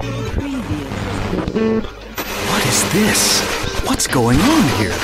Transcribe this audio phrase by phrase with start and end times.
[0.00, 0.08] What
[2.64, 3.42] is this?
[3.86, 4.94] What's going on here?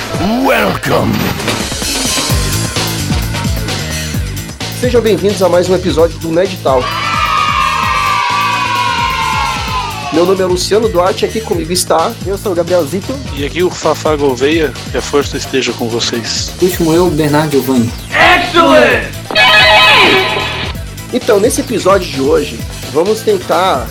[0.43, 1.13] Welcome!
[4.79, 6.83] Sejam bem-vindos a mais um episódio do Ned Talk.
[10.11, 12.11] Meu nome é Luciano Duarte, aqui comigo está.
[12.25, 13.13] Eu sou o Gabriel Zito.
[13.35, 16.55] E aqui o Fafá Gouveia, que a força esteja com vocês.
[16.59, 17.93] Último eu, Bernardo Giovanni.
[18.09, 19.13] Excellent!
[21.13, 22.59] Então, nesse episódio de hoje,
[22.91, 23.87] vamos tentar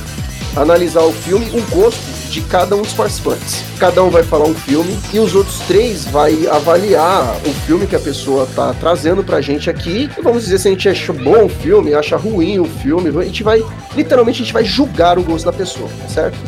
[0.57, 2.01] analisar o filme, o gosto
[2.31, 3.63] de cada um dos participantes.
[3.79, 7.97] Cada um vai falar um filme e os outros três vai avaliar o filme que
[7.97, 10.11] a pessoa tá trazendo pra gente aqui.
[10.19, 13.11] E vamos dizer se a gente acha bom o filme, acha ruim o filme.
[13.19, 13.65] A gente vai,
[13.95, 16.39] literalmente, a gente vai julgar o gosto da pessoa, certo?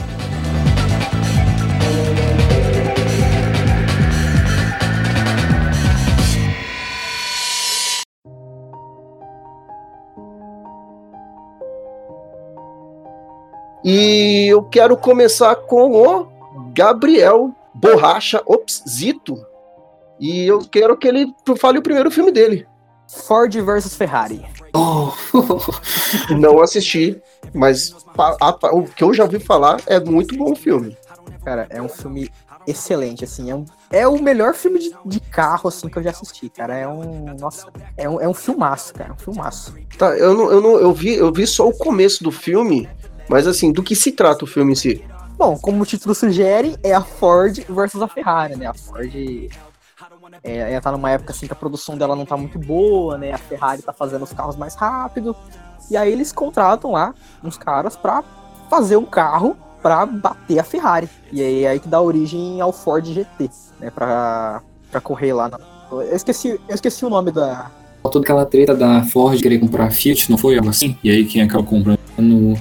[13.91, 16.28] E eu quero começar com o
[16.74, 19.42] Gabriel Borracha Ops Zito.
[20.20, 22.66] E eu quero que ele fale o primeiro filme dele.
[23.09, 24.44] Ford versus Ferrari.
[24.75, 25.11] Oh.
[26.39, 27.19] Não assisti,
[27.55, 30.94] mas a, a, o que eu já ouvi falar é muito bom o filme.
[31.42, 32.31] Cara, é um filme
[32.66, 33.50] excelente, assim.
[33.50, 36.77] É, um, é o melhor filme de, de, carro, assim, que eu já assisti, cara.
[36.77, 37.34] É um.
[37.41, 39.14] Nossa, é um, é um filmaço, cara.
[39.14, 39.75] Um filmaço.
[39.97, 40.78] Tá, eu não, eu não.
[40.78, 42.86] Eu vi, eu vi só o começo do filme.
[43.29, 45.05] Mas assim, do que se trata o filme em si?
[45.37, 48.67] Bom, como o título sugere, é a Ford versus a Ferrari, né?
[48.67, 49.12] A Ford
[50.43, 53.33] é, ela tá numa época assim que a produção dela não tá muito boa, né?
[53.33, 55.37] A Ferrari tá fazendo os carros mais rápido.
[55.91, 58.23] E aí eles contratam lá uns caras pra
[58.69, 61.09] fazer um carro pra bater a Ferrari.
[61.33, 63.91] E aí é aí que dá origem ao Ford GT, né?
[63.91, 65.49] Pra, pra correr lá.
[65.49, 65.59] Na...
[65.91, 67.71] Eu, esqueci, eu esqueci o nome da,
[68.02, 70.96] toda aquela treta da Ford querer comprar a Fiat, não foi algo assim?
[71.02, 71.98] E aí quem acabou comprando.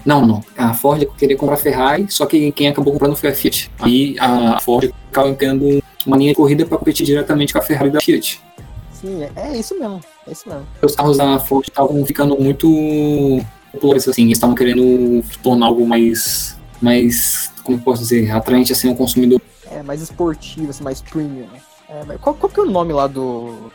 [0.05, 0.43] Não, não.
[0.57, 3.71] A Ford queria comprar a Ferrari, só que quem acabou comprando foi a Fiat.
[3.80, 7.89] Aí a Ford acabou tendo uma linha de corrida para competir diretamente com a Ferrari
[7.89, 8.42] da Fiat.
[8.92, 10.02] Sim, é, é isso mesmo.
[10.27, 10.65] É isso mesmo.
[10.81, 12.67] Os carros da Ford estavam ficando muito
[13.71, 16.58] populares, assim, estavam querendo tornar algo mais.
[16.81, 17.52] mais.
[17.64, 18.31] como posso dizer?
[18.31, 19.42] atraente assim ao consumidor.
[19.70, 21.47] É, mais esportivo, assim, mais premium.
[21.89, 23.71] É, qual, qual que é o nome lá do.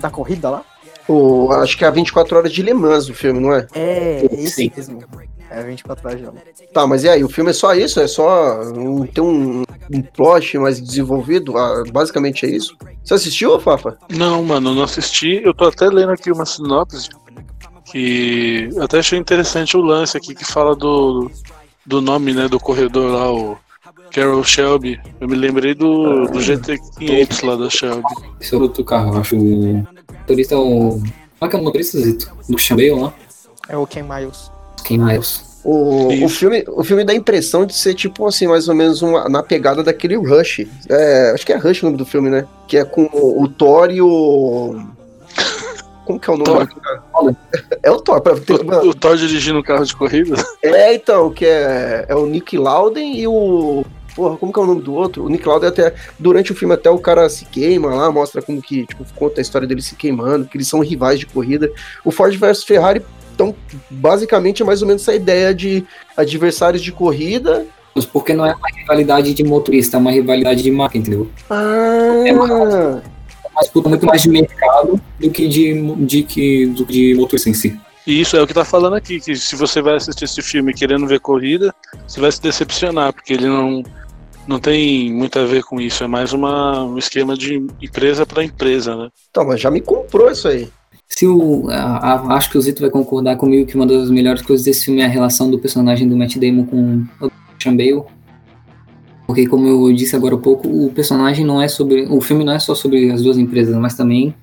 [0.00, 0.64] Da corrida lá?
[1.08, 3.66] O, acho que é a 24 Horas de Le Mans o filme, não é?
[3.74, 5.02] É, esse mesmo.
[5.50, 6.42] É 24 Horas de Le Mans.
[6.72, 7.24] Tá, mas e aí?
[7.24, 8.00] O filme é só isso?
[8.00, 11.58] É só um, ter um, um plot mais desenvolvido?
[11.58, 12.76] Ah, basicamente é isso?
[13.02, 13.98] Você assistiu, Fafa?
[14.10, 15.40] Não, mano, não assisti.
[15.42, 17.08] Eu tô até lendo aqui uma sinopse
[17.90, 21.28] que até achei interessante o lance aqui que fala do,
[21.84, 23.58] do nome, né, do corredor lá, o
[24.12, 25.00] Carol Shelby.
[25.20, 28.02] Eu me lembrei do, do GT500 lá da Shelby.
[28.40, 29.36] Esse é outro carro, eu acho
[30.30, 31.00] motorista é o.
[31.00, 31.02] Como
[31.42, 32.32] é que é o motorista, Zito?
[32.48, 33.14] Do Chambale lá?
[33.68, 34.50] É o Ken Miles.
[34.84, 35.50] Ken Miles.
[35.62, 39.02] O, o, filme, o filme dá a impressão de ser tipo assim, mais ou menos
[39.02, 40.66] uma, na pegada daquele Rush.
[40.88, 42.46] É, acho que é Rush o nome do filme, né?
[42.66, 44.80] Que é com o, o Thor e o.
[46.06, 46.66] Como que é o nome?
[46.66, 47.36] Thor.
[47.82, 48.20] É o Thor.
[48.20, 50.34] Pra ter, o, o Thor dirigindo um carro de corrida?
[50.62, 53.84] É, então, que é, é o Nick Lauden e o
[54.14, 55.24] porra, como que é o nome do outro?
[55.24, 58.60] O Nick Lauda até, durante o filme até o cara se queima lá, mostra como
[58.60, 61.70] que, tipo, conta a história dele se queimando, que eles são rivais de corrida.
[62.04, 63.02] O Ford versus Ferrari,
[63.34, 63.54] então,
[63.88, 65.84] basicamente é mais ou menos essa ideia de
[66.16, 67.66] adversários de corrida.
[68.12, 71.28] Porque não é uma rivalidade de motorista, é uma rivalidade de marca, entendeu?
[71.48, 72.22] Ah...
[72.24, 73.02] É uma,
[73.60, 77.54] disputa muito mais de mercado do que de, de, de, do que de motorista em
[77.54, 77.78] si.
[78.06, 80.72] E isso é o que tá falando aqui, que se você vai assistir esse filme
[80.72, 81.74] querendo ver corrida,
[82.06, 83.82] você vai se decepcionar, porque ele não,
[84.46, 88.42] não tem muito a ver com isso, é mais uma, um esquema de empresa para
[88.42, 89.10] empresa, né?
[89.30, 90.68] Então, mas já me comprou isso aí.
[91.06, 94.42] Se o, a, a, acho que o Zito vai concordar comigo que uma das melhores
[94.42, 98.04] coisas desse filme é a relação do personagem do Matt Damon com o Christian Bale.
[99.26, 102.06] Porque, como eu disse agora há pouco, o personagem não é sobre.
[102.08, 104.34] O filme não é só sobre as duas empresas, mas também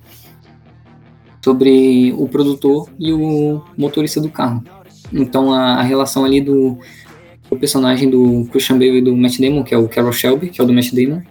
[1.42, 4.62] sobre o produtor e o motorista do carro.
[5.12, 6.78] Então, a, a relação ali do,
[7.50, 10.60] o personagem do Christian Bale e do Matt Damon, que é o Carol Shelby, que
[10.60, 11.22] é o do Matt Damon,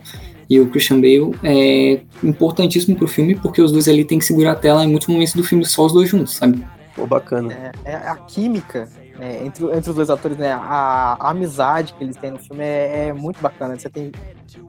[0.49, 4.53] e o Christian Bale é importantíssimo pro filme, porque os dois ali têm que segurar
[4.53, 6.63] a tela em muitos momentos do filme, só os dois juntos, sabe?
[6.95, 7.53] Pô, bacana.
[7.85, 8.89] É, é a química
[9.19, 10.51] né, entre, entre os dois atores, né?
[10.51, 13.77] A, a, amizade que eles têm no filme é, é muito bacana.
[13.77, 14.11] Você tem,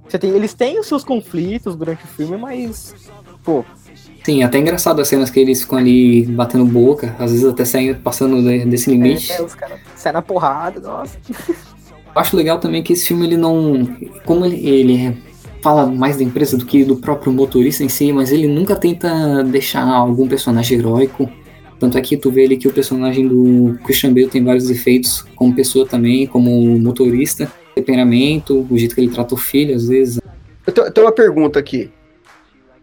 [0.07, 2.95] você tem, eles têm os seus conflitos durante o filme, mas,
[3.45, 3.65] pô,
[4.25, 7.99] Sim, até engraçado as cenas que eles ficam ali batendo boca, às vezes até saindo,
[8.01, 9.33] passando desse limite.
[9.33, 11.19] É, é os caras saem na porrada, nossa.
[11.49, 13.89] Eu acho legal também que esse filme ele não.
[14.25, 15.17] Como ele, ele
[15.63, 19.43] fala mais da empresa do que do próprio motorista em si, mas ele nunca tenta
[19.45, 21.31] deixar algum personagem heróico
[21.79, 25.25] Tanto é que tu vê ali que o personagem do Christian Bale tem vários efeitos,
[25.37, 30.21] como pessoa também, como motorista, temperamento, o jeito que ele trata o filho, às vezes.
[30.67, 31.91] Eu tenho, eu tenho uma pergunta aqui.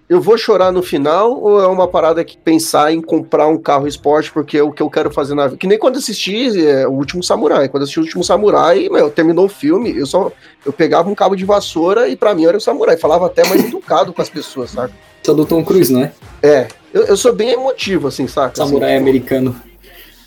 [0.08, 3.88] Eu vou chorar no final ou é uma parada que pensar em comprar um carro
[3.88, 5.58] esporte porque é o que eu quero fazer na vida?
[5.58, 7.68] Que nem quando assisti é, O Último Samurai.
[7.68, 10.32] Quando assisti O Último Samurai, meu, terminou o filme, eu só
[10.64, 12.98] eu pegava um cabo de vassoura e pra mim era o samurai.
[12.98, 14.94] Falava até mais educado com as pessoas, sabe?
[15.24, 16.12] Só do Tom Cruise, não é?
[16.44, 18.56] É, eu, eu sou bem emotivo, assim, saca?
[18.56, 19.60] Samurai assim, americano.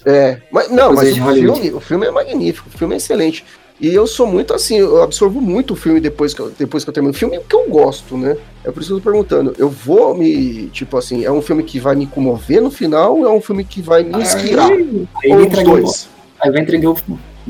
[0.04, 3.44] É, mas não, mas o filme, o filme é magnífico, o filme é excelente.
[3.80, 6.90] E eu sou muito assim, eu absorvo muito o filme depois que eu, depois que
[6.90, 8.36] eu termino o filme, porque eu gosto, né?
[8.64, 9.54] É por isso que eu tô perguntando.
[9.56, 13.26] Eu vou me, tipo assim, é um filme que vai me comover no final ou
[13.26, 14.68] é um filme que vai me inspirar?
[14.70, 15.80] Aí ou os entregou.
[15.80, 16.08] dois?
[16.40, 16.96] Aí vai entregar o.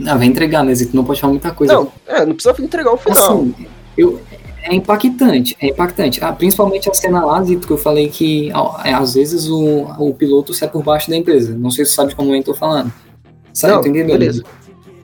[0.07, 0.95] Ah, vai entregar, né, Zito?
[0.95, 1.73] Não pode falar muita coisa.
[1.73, 3.41] Não, é, não precisa entregar o final.
[3.41, 3.55] Assim,
[3.97, 4.21] eu,
[4.63, 6.23] é impactante, é impactante.
[6.23, 8.51] Ah, principalmente a cena lá, Zito, que eu falei que
[8.85, 11.57] é, às vezes o, o piloto sai por baixo da empresa.
[11.57, 12.93] Não sei se você sabe de como eu tô falando.
[13.53, 14.19] Sabe, Não, tu entendeu?
[14.19, 14.45] beleza.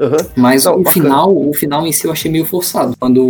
[0.00, 0.16] Aham.
[0.36, 0.92] Mas Não, o bacana.
[0.92, 2.94] final, o final em si eu achei meio forçado.
[2.98, 3.22] Quando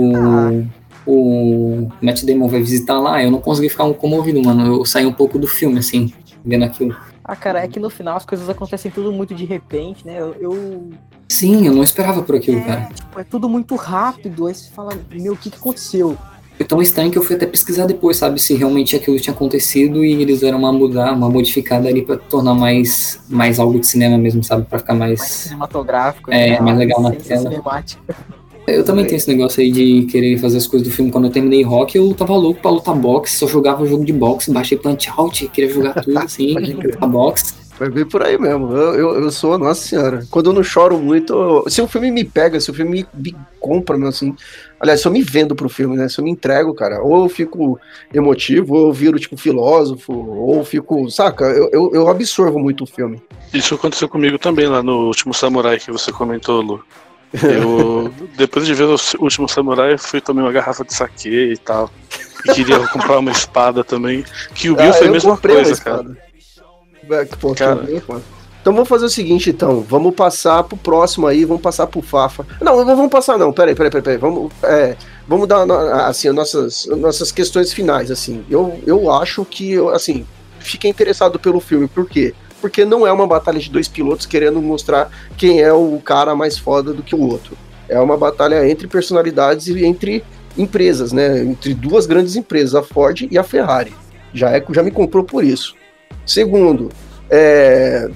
[1.06, 4.66] o Matt Damon vai visitar lá, eu não consegui ficar comovido, mano.
[4.66, 6.12] Eu saí um pouco do filme, assim,
[6.44, 6.96] vendo aquilo.
[7.24, 10.16] Ah, cara, é que no final as coisas acontecem tudo muito de repente, né?
[10.20, 10.34] Eu.
[10.40, 10.90] eu-
[11.26, 12.88] Sim, eu não esperava por aquilo, é, cara.
[12.94, 14.46] tipo, é tudo muito rápido.
[14.46, 16.16] Aí você fala, meu, o que, que aconteceu?
[16.56, 20.04] Foi tão estranho que eu fui até pesquisar depois, sabe, se realmente aquilo tinha acontecido
[20.04, 24.16] e eles deram uma mudar, uma modificada ali pra tornar mais, mais algo de cinema
[24.16, 25.30] mesmo, sabe, Pra ficar Mais mais.
[25.30, 26.30] cinematográfico.
[26.32, 26.60] É, né?
[26.60, 27.42] mais legal na tela.
[27.50, 28.16] cinemática.
[28.66, 31.10] Eu também tenho esse negócio aí de querer fazer as coisas do filme.
[31.10, 34.50] Quando eu terminei rock, eu tava louco pra lutar boxe, só jogava jogo de boxe,
[34.50, 37.52] baixei punch out, queria jogar tudo assim, lutar boxe.
[37.78, 38.72] Vai bem por aí mesmo.
[38.72, 40.24] Eu, eu, eu sou, nossa senhora.
[40.30, 43.32] Quando eu não choro muito, eu- se o filme me pega, se o filme me,
[43.32, 44.34] me compra, meu, assim.
[44.78, 46.08] Aliás, se eu me vendo pro filme, né?
[46.08, 47.78] Se eu me entrego, cara, ou eu fico
[48.12, 51.10] emotivo, ou eu viro, tipo, filósofo, ou eu fico.
[51.10, 51.46] Saca?
[51.46, 53.20] Eu, eu, eu absorvo muito o filme.
[53.52, 56.84] Isso aconteceu comigo também lá no último Samurai que você comentou, Lu.
[57.42, 61.90] Eu, depois de ver o último Samurai, fui tomar uma garrafa de saque e tal.
[62.46, 64.22] E queria comprar uma espada também.
[64.54, 66.16] Que o Bill foi a Ah, mesma coisa, cara.
[67.56, 67.76] Cara.
[67.76, 68.02] também.
[68.64, 69.82] Então vamos fazer o seguinte, então.
[69.82, 72.46] Vamos passar pro próximo aí, vamos passar pro Fafa.
[72.62, 73.52] Não, não vamos passar, não.
[73.52, 74.02] Peraí, peraí, peraí.
[74.02, 74.18] peraí.
[74.18, 74.96] Vamos, é,
[75.28, 75.70] vamos dar
[76.08, 78.42] assim, as nossas, as nossas questões finais, assim.
[78.48, 80.24] Eu, eu acho que, assim,
[80.60, 81.86] fiquei interessado pelo filme.
[81.86, 82.32] Por quê?
[82.58, 86.56] Porque não é uma batalha de dois pilotos querendo mostrar quem é o cara mais
[86.56, 87.58] foda do que o outro.
[87.86, 90.24] É uma batalha entre personalidades e entre
[90.56, 91.42] empresas, né?
[91.42, 93.92] Entre duas grandes empresas, a Ford e a Ferrari.
[94.32, 95.74] Já, é, já me comprou por isso.
[96.26, 96.90] Segundo,
[97.30, 98.08] é,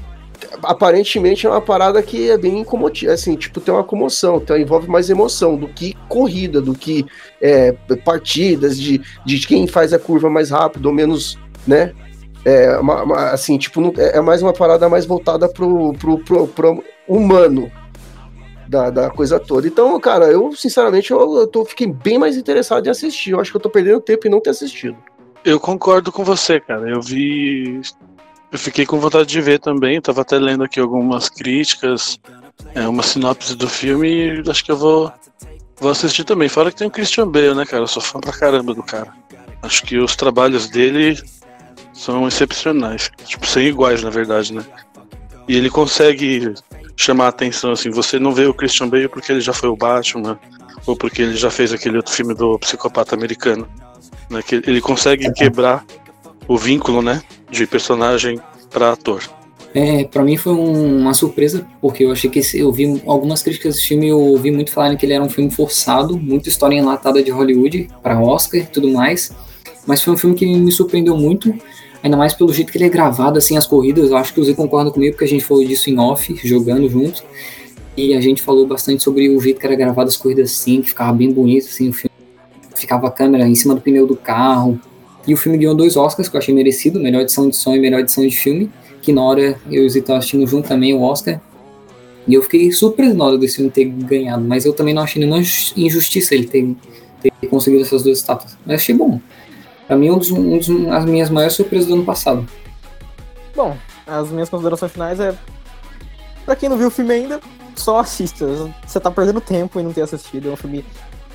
[0.63, 4.89] aparentemente é uma parada que é bem incomotiva, assim, tipo, tem uma comoção, então envolve
[4.89, 7.05] mais emoção do que corrida, do que
[7.41, 7.73] é,
[8.05, 11.93] partidas, de, de quem faz a curva mais rápido ou menos, né?
[12.45, 16.19] É, uma- uma- assim, tipo, não- é é mais uma parada mais voltada pro, pro,
[16.19, 17.71] pro, pro humano
[18.69, 19.67] da, da coisa toda.
[19.67, 23.31] Então, cara, eu, sinceramente, eu, eu tô, fiquei bem mais interessado em assistir.
[23.33, 24.97] Eu acho que eu tô perdendo tempo em não ter assistido.
[25.45, 26.89] Eu concordo com você, cara.
[26.89, 27.81] Eu vi.
[28.51, 30.01] Eu fiquei com vontade de ver também.
[30.01, 32.19] Tava até lendo aqui algumas críticas,
[32.75, 35.13] é, uma sinopse do filme e acho que eu vou,
[35.79, 36.49] vou assistir também.
[36.49, 37.83] Fora que tem o Christian Bale, né, cara?
[37.83, 39.13] Eu sou fã pra caramba do cara.
[39.63, 41.21] Acho que os trabalhos dele
[41.93, 43.11] são excepcionais.
[43.25, 44.65] Tipo, sem iguais, na verdade, né?
[45.47, 46.55] E ele consegue
[46.97, 47.91] chamar a atenção, assim.
[47.91, 50.39] Você não vê o Christian Bale porque ele já foi o Batman,
[50.87, 53.69] ou porque ele já fez aquele outro filme do psicopata americano.
[54.31, 54.43] Né?
[54.43, 55.85] Que ele consegue quebrar
[56.47, 57.23] o vínculo, né?
[57.51, 58.39] De personagem
[58.71, 59.23] para ator.
[59.75, 63.43] É, pra mim foi um- uma surpresa, porque eu achei que esse, eu vi algumas
[63.43, 66.75] críticas desse filme, eu ouvi muito falarem que ele era um filme forçado, muita história
[66.75, 69.31] enlatada de Hollywood para Oscar e tudo mais.
[69.87, 71.55] Mas foi um filme que me surpreendeu muito,
[72.03, 74.11] ainda mais pelo jeito que ele é gravado, assim, as corridas.
[74.11, 76.89] Eu acho que o Zé concorda comigo, porque a gente falou disso em off, jogando
[76.89, 77.23] juntos.
[77.97, 80.89] E a gente falou bastante sobre o jeito que era gravado as corridas assim, que
[80.89, 82.08] ficava bem bonito, assim, o filme.
[82.79, 84.81] Ficava a câmera em cima do pneu do carro.
[85.27, 87.79] E o filme ganhou dois Oscars, que eu achei merecido, melhor edição de som e
[87.79, 88.71] melhor edição de filme
[89.01, 91.41] que na hora eu e o Zito assistindo junto também o Oscar.
[92.27, 95.19] E eu fiquei surpreso na hora desse filme ter ganhado, mas eu também não achei
[95.19, 96.77] nenhuma injus- injustiça ele ter,
[97.23, 98.57] ter conseguido essas duas estátuas.
[98.67, 99.19] Mas achei bom.
[99.87, 102.47] Pra mim, um dos, um dos as minhas maiores surpresas do ano passado.
[103.57, 103.75] Bom,
[104.07, 105.35] as minhas considerações finais é.
[106.45, 107.41] Pra quem não viu o filme ainda,
[107.75, 108.47] só assista.
[108.87, 110.51] Você tá perdendo tempo em não ter assistido.
[110.51, 110.85] É um filme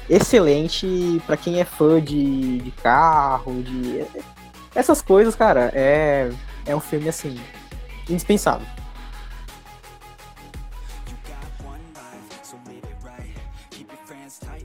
[0.10, 4.06] excelente pra quem é fã de, de carro, de.
[4.76, 6.32] Essas coisas, cara, é,
[6.66, 7.40] é um filme assim.
[8.10, 8.66] indispensável.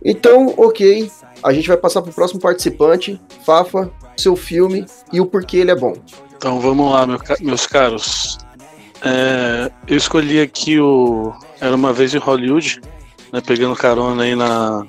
[0.04, 1.10] Então, ok.
[1.42, 3.20] A gente vai passar pro próximo participante.
[3.44, 5.94] Fafa, seu filme e o porquê ele é bom.
[6.36, 8.38] Então vamos lá, meu meus caros.
[9.02, 12.80] É, eu escolhi aqui o Era uma vez em Hollywood,
[13.32, 14.84] né, pegando carona aí na,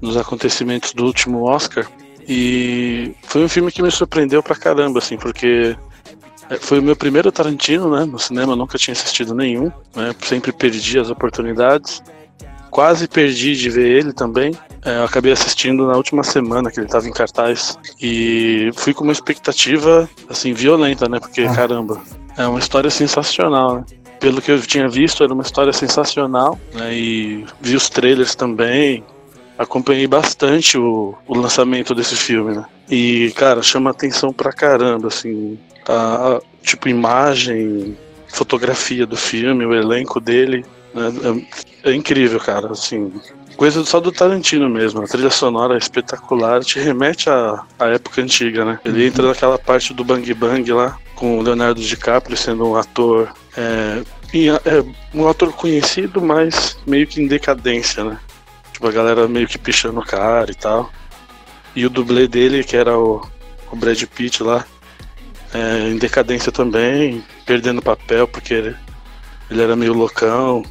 [0.00, 1.86] nos acontecimentos do último Oscar.
[2.28, 5.76] E foi um filme que me surpreendeu pra caramba, assim, porque
[6.50, 8.04] é, foi o meu primeiro Tarantino, né?
[8.04, 10.14] No cinema, nunca tinha assistido nenhum, né?
[10.20, 12.02] Sempre perdi as oportunidades.
[12.70, 14.54] Quase perdi de ver ele também.
[14.84, 17.78] É, eu acabei assistindo na última semana que ele estava em cartaz.
[18.00, 21.18] E fui com uma expectativa, assim, violenta, né?
[21.18, 22.00] Porque, caramba,
[22.36, 23.84] é uma história sensacional, né?
[24.20, 26.92] Pelo que eu tinha visto, era uma história sensacional, né?
[26.94, 29.04] E vi os trailers também,
[29.58, 32.64] acompanhei bastante o, o lançamento desse filme, né?
[32.88, 37.98] E, cara, chama atenção pra caramba, assim, a, a, tipo, imagem,
[38.28, 41.12] fotografia do filme, o elenco dele, né?
[41.84, 43.12] é, é, incrível, cara, assim,
[43.56, 48.22] coisa só do Tarantino mesmo, a trilha sonora é espetacular, te remete à, à época
[48.22, 48.78] antiga, né?
[48.84, 53.34] Ele entra naquela parte do Bang Bang lá, com o Leonardo DiCaprio sendo um ator,
[53.56, 58.18] é, é um ator conhecido, mas meio que em decadência, né?
[58.78, 60.88] Tipo, a galera meio que pichando o cara e tal.
[61.74, 63.20] E o dublê dele, que era o,
[63.72, 64.64] o Brad Pitt lá,
[65.52, 68.76] é, em decadência também, perdendo papel porque ele,
[69.50, 70.62] ele era meio loucão.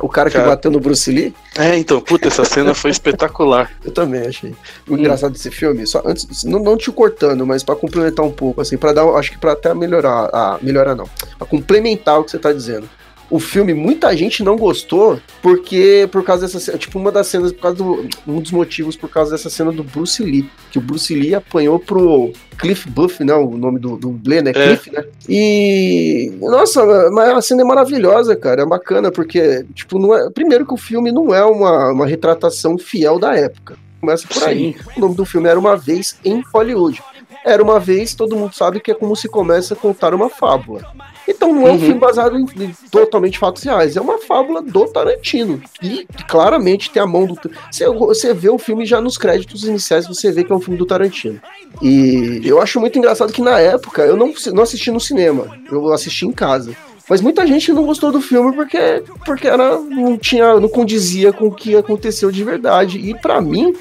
[0.00, 0.48] O cara que cara...
[0.48, 1.32] bateu no Bruce Lee?
[1.56, 3.70] É, então, puta, essa cena foi espetacular.
[3.84, 4.50] Eu também achei.
[4.88, 4.98] O hum.
[4.98, 8.76] engraçado desse filme, só antes, não, não te cortando, mas para complementar um pouco, assim,
[8.76, 11.08] para dar, acho que para até melhorar, ah, melhorar não,
[11.38, 12.90] pra complementar o que você tá dizendo
[13.30, 17.60] o filme, muita gente não gostou porque por causa dessa tipo uma das cenas por
[17.60, 21.14] causa do um dos motivos por causa dessa cena do Bruce Lee, que o Bruce
[21.14, 24.52] Lee apanhou pro Cliff Buff, né, o nome do, do dublê, né, é.
[24.52, 25.04] Cliff, né?
[25.28, 30.66] E nossa, mas a cena é maravilhosa, cara, é bacana porque tipo não é, primeiro
[30.66, 33.76] que o filme não é uma, uma retratação fiel da época.
[34.00, 34.74] Começa por aí.
[34.74, 34.76] Sim.
[34.98, 37.02] O nome do filme era Uma Vez em Hollywood.
[37.42, 40.82] Era uma vez, todo mundo sabe que é como se começa a contar uma fábula.
[41.26, 41.80] Então não é um uhum.
[41.80, 45.62] filme baseado em, em, totalmente fatos reais, é uma fábula do Tarantino.
[45.82, 47.38] E claramente tem a mão do.
[47.70, 50.78] Você, você vê o filme já nos créditos iniciais, você vê que é um filme
[50.78, 51.40] do Tarantino.
[51.82, 55.92] E eu acho muito engraçado que na época eu não, não assisti no cinema, eu
[55.92, 56.76] assisti em casa.
[57.08, 61.48] Mas muita gente não gostou do filme porque, porque era, não tinha, não condizia com
[61.48, 62.98] o que aconteceu de verdade.
[62.98, 63.74] E para mim,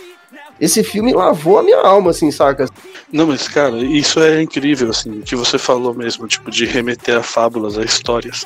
[0.60, 2.68] esse filme lavou a minha alma, assim, saca?
[3.12, 7.24] Não, mas, cara, isso é incrível, assim, que você falou mesmo, tipo, de remeter a
[7.24, 8.46] fábulas, a histórias.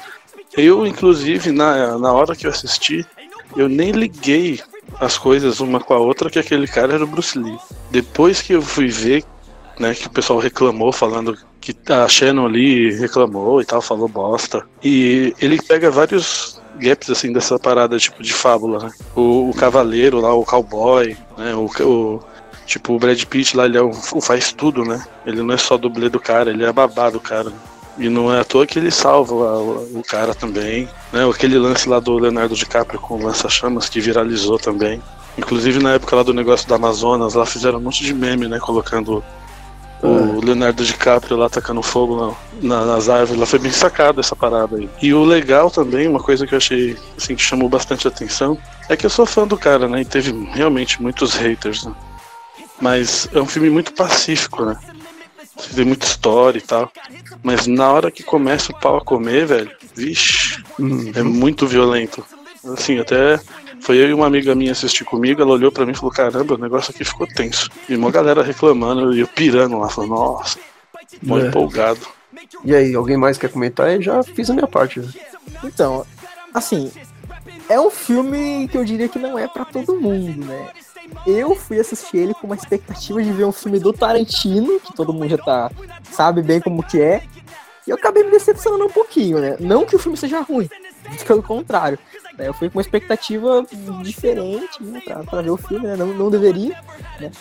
[0.55, 3.05] Eu, inclusive, na, na hora que eu assisti,
[3.55, 4.59] eu nem liguei
[4.99, 7.57] as coisas uma com a outra que aquele cara era o Bruce Lee.
[7.91, 9.23] Depois que eu fui ver,
[9.79, 11.37] né, que o pessoal reclamou, falando
[11.73, 14.65] que a Shannon ali reclamou e tal, falou bosta.
[14.83, 18.91] E ele pega vários gaps assim dessa parada tipo de fábula, né?
[19.15, 21.55] O, o cavaleiro lá, o cowboy, né?
[21.55, 22.23] O, o,
[22.65, 25.03] tipo o Brad Pitt lá, ele é um, faz tudo, né?
[25.25, 27.51] Ele não é só dublê do cara, ele é babá do cara.
[27.97, 31.27] E não é à toa que ele salva o, o cara também, né?
[31.27, 35.01] Aquele lance lá do Leonardo DiCaprio com o lança-chamas que viralizou também.
[35.37, 38.59] Inclusive na época lá do negócio da Amazonas, lá fizeram um monte de meme, né?
[38.59, 39.23] Colocando
[40.01, 44.35] o Leonardo DiCaprio lá tacando fogo na, na, nas árvores, lá foi bem sacado essa
[44.35, 44.89] parada aí.
[45.01, 48.57] E o legal também, uma coisa que eu achei assim, que chamou bastante atenção,
[48.89, 50.01] é que eu sou fã do cara, né?
[50.01, 51.93] E teve realmente muitos haters, né?
[52.79, 54.77] Mas é um filme muito pacífico, né?
[55.75, 56.91] Tem muita história e tal.
[57.41, 61.11] Mas na hora que começa o pau a comer, velho, vixe, uhum.
[61.15, 62.23] é muito violento.
[62.63, 63.39] Assim, até
[63.87, 66.55] foi eu e uma amiga minha assistir comigo, ela olhou para mim e falou: Caramba,
[66.55, 67.69] o negócio aqui ficou tenso.
[67.87, 70.59] E uma galera reclamando, e eu pirando lá, falando: Nossa,
[71.23, 71.47] muito é.
[71.47, 72.01] empolgado.
[72.65, 73.89] E aí, alguém mais quer comentar?
[73.93, 74.99] Eu já fiz a minha parte.
[74.99, 75.07] Né?
[75.63, 76.05] Então,
[76.53, 76.91] assim,
[77.69, 80.67] é um filme que eu diria que não é para todo mundo, né?
[81.25, 85.13] Eu fui assistir ele com uma expectativa de ver um filme do Tarantino, que todo
[85.13, 85.71] mundo já tá
[86.11, 87.23] sabe bem como que é.
[87.87, 89.55] E eu acabei me decepcionando um pouquinho, né?
[89.61, 90.69] Não que o filme seja ruim,
[91.25, 91.97] pelo contrário.
[92.37, 92.47] Né?
[92.47, 93.65] Eu fui com uma expectativa
[94.03, 95.95] diferente né, pra ver o filme, né?
[95.95, 96.75] Não, não deveria,
[97.19, 97.31] né?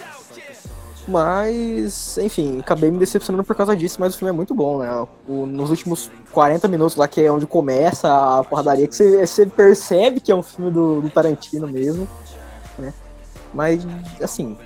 [1.08, 5.06] Mas, enfim, acabei me decepcionando por causa disso, mas o filme é muito bom, né?
[5.28, 9.46] O, nos últimos 40 minutos lá, que é onde começa a porradaria, que você, você
[9.46, 12.08] percebe que é um filme do, do Tarantino mesmo,
[12.76, 12.92] né?
[13.54, 13.86] Mas,
[14.20, 14.56] assim,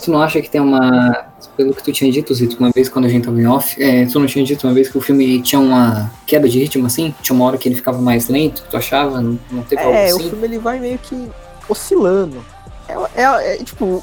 [0.00, 1.26] Tu não acha que tem uma.
[1.56, 4.06] Pelo que tu tinha dito, Zito, uma vez quando a gente tava em off, é,
[4.06, 7.14] tu não tinha dito uma vez que o filme tinha uma queda de ritmo assim?
[7.22, 9.20] Tinha uma hora que ele ficava mais lento, tu achava?
[9.20, 10.10] Não, não teve algo assim?
[10.10, 11.28] É, o filme ele vai meio que
[11.68, 12.44] oscilando.
[12.88, 14.02] É, é, é, tipo.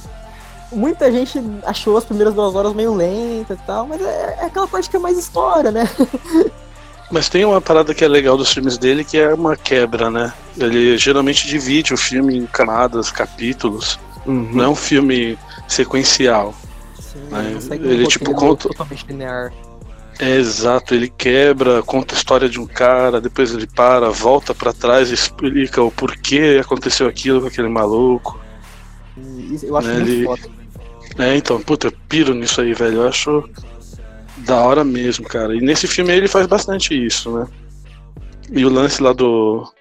[0.69, 4.67] Muita gente achou as primeiras duas horas meio lentas e tal, mas é, é aquela
[4.67, 5.89] parte que é mais história, né?
[7.09, 10.33] Mas tem uma parada que é legal dos filmes dele, que é uma quebra, né?
[10.57, 13.97] Ele geralmente divide o filme em camadas, capítulos.
[14.25, 14.49] Uhum.
[14.51, 15.37] Não é um filme
[15.67, 16.53] sequencial.
[16.99, 17.57] Sim, né?
[17.81, 18.67] Ele, tipo, conta.
[18.69, 19.53] Totalmente linear.
[20.19, 24.73] É exato, ele quebra, conta a história de um cara, depois ele para, volta pra
[24.73, 28.39] trás e explica o porquê aconteceu aquilo com aquele maluco.
[29.51, 30.41] Isso eu acho Né, muito ele- foda.
[31.19, 33.01] É, então, puta, eu piro nisso aí, velho.
[33.03, 33.47] Eu acho
[34.37, 35.55] da hora mesmo, cara.
[35.55, 37.47] E nesse filme ele faz bastante isso, né?
[38.51, 39.71] E o lance lá do.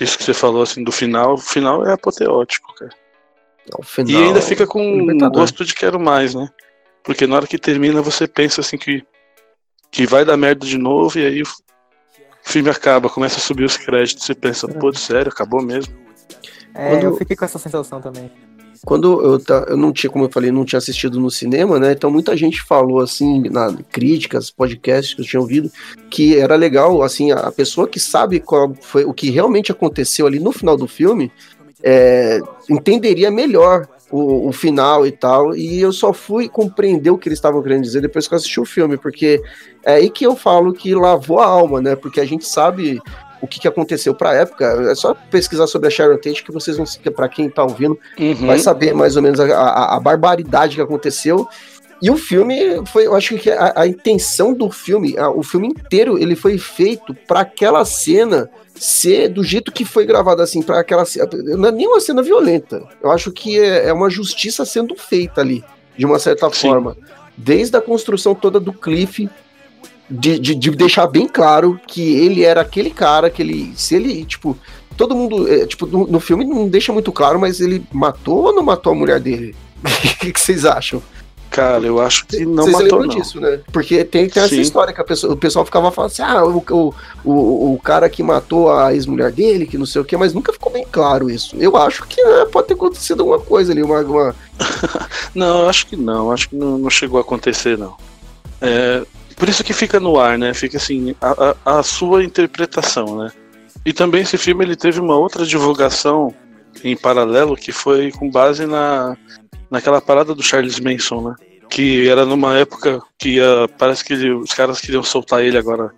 [0.00, 2.92] Isso que você falou, assim, do final, o final é apoteótico, cara.
[3.82, 6.48] Final, E ainda fica com um gosto de quero mais, né?
[7.02, 9.02] Porque na hora que termina você pensa assim que,
[9.90, 11.46] que vai dar merda de novo e aí o
[12.42, 15.94] filme acaba, começa a subir os créditos e pensa, pô, sério, acabou mesmo.
[16.74, 18.30] É, Quando- eu fiquei com essa sensação também.
[18.84, 21.92] Quando eu, ta- eu não tinha, como eu falei, não tinha assistido no cinema, né?
[21.92, 25.70] Então muita gente falou assim, na críticas, podcasts que eu tinha ouvido,
[26.10, 30.38] que era legal, assim, a pessoa que sabe qual foi o que realmente aconteceu ali
[30.38, 31.32] no final do filme,
[31.84, 35.54] é, entenderia melhor o, o final e tal.
[35.54, 38.60] E eu só fui compreender o que eles estavam querendo dizer depois que eu assisti
[38.60, 39.42] o filme, porque
[39.84, 41.94] é aí que eu falo que lavou a alma, né?
[41.94, 43.00] Porque a gente sabe
[43.42, 44.64] o que, que aconteceu pra época.
[44.90, 48.46] É só pesquisar sobre a Sharon Tate que vocês vão, para quem tá ouvindo, Uhum.
[48.46, 51.46] vai saber mais ou menos a, a- a barbaridade que aconteceu.
[52.00, 55.68] E o filme foi, eu acho que a, a intenção do filme, a- o filme
[55.68, 60.80] inteiro, ele foi feito para aquela cena ser do jeito que foi gravado assim, para
[60.80, 61.04] aquela
[61.56, 62.82] não é nem uma cena violenta.
[63.02, 65.64] Eu acho que é, é uma justiça sendo feita ali,
[65.96, 66.68] de uma certa Sim.
[66.68, 66.96] forma,
[67.36, 69.28] desde a construção toda do Cliff.
[70.10, 73.72] De, de, de deixar bem claro que ele era aquele cara que ele.
[73.74, 74.54] Se ele, tipo,
[74.98, 78.52] todo mundo, é, tipo, no, no filme não deixa muito claro, mas ele matou ou
[78.52, 79.54] não matou a mulher dele?
[79.84, 81.02] O que, que vocês acham?
[81.54, 83.08] Cara, eu acho que não vocês matou, não.
[83.14, 83.60] disso, né?
[83.72, 86.94] Porque tem, tem essa história que pessoa- o pessoal ficava falando assim: ah, o, o,
[87.24, 90.52] o, o cara que matou a ex-mulher dele, que não sei o quê, mas nunca
[90.52, 91.54] ficou bem claro isso.
[91.56, 94.00] Eu acho que é, pode ter acontecido alguma coisa ali, uma.
[94.00, 94.34] uma-
[95.32, 96.32] Não, eu acho que não.
[96.32, 97.96] Acho que não, não chegou a acontecer, não.
[98.60, 99.04] É,
[99.36, 100.52] por isso que fica no ar, né?
[100.54, 103.30] Fica assim, a, a, a sua interpretação, né?
[103.86, 106.34] E também esse filme ele teve uma outra divulgação
[106.82, 109.16] em paralelo que foi com base na,
[109.70, 111.34] naquela parada do Charles Manson, né?
[111.74, 115.90] Que era numa época que ia, parece que ele- os caras queriam soltar ele agora.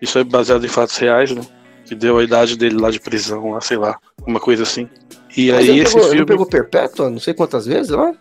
[0.00, 1.40] Isso é baseado em fatos reais, né?
[1.86, 4.86] Que deu a idade dele lá de prisão, lá, sei lá, uma coisa assim.
[5.34, 6.26] E Mas aí ele esse pegou, ele filme.
[6.26, 8.12] pegou perpétua, não sei quantas vezes lá.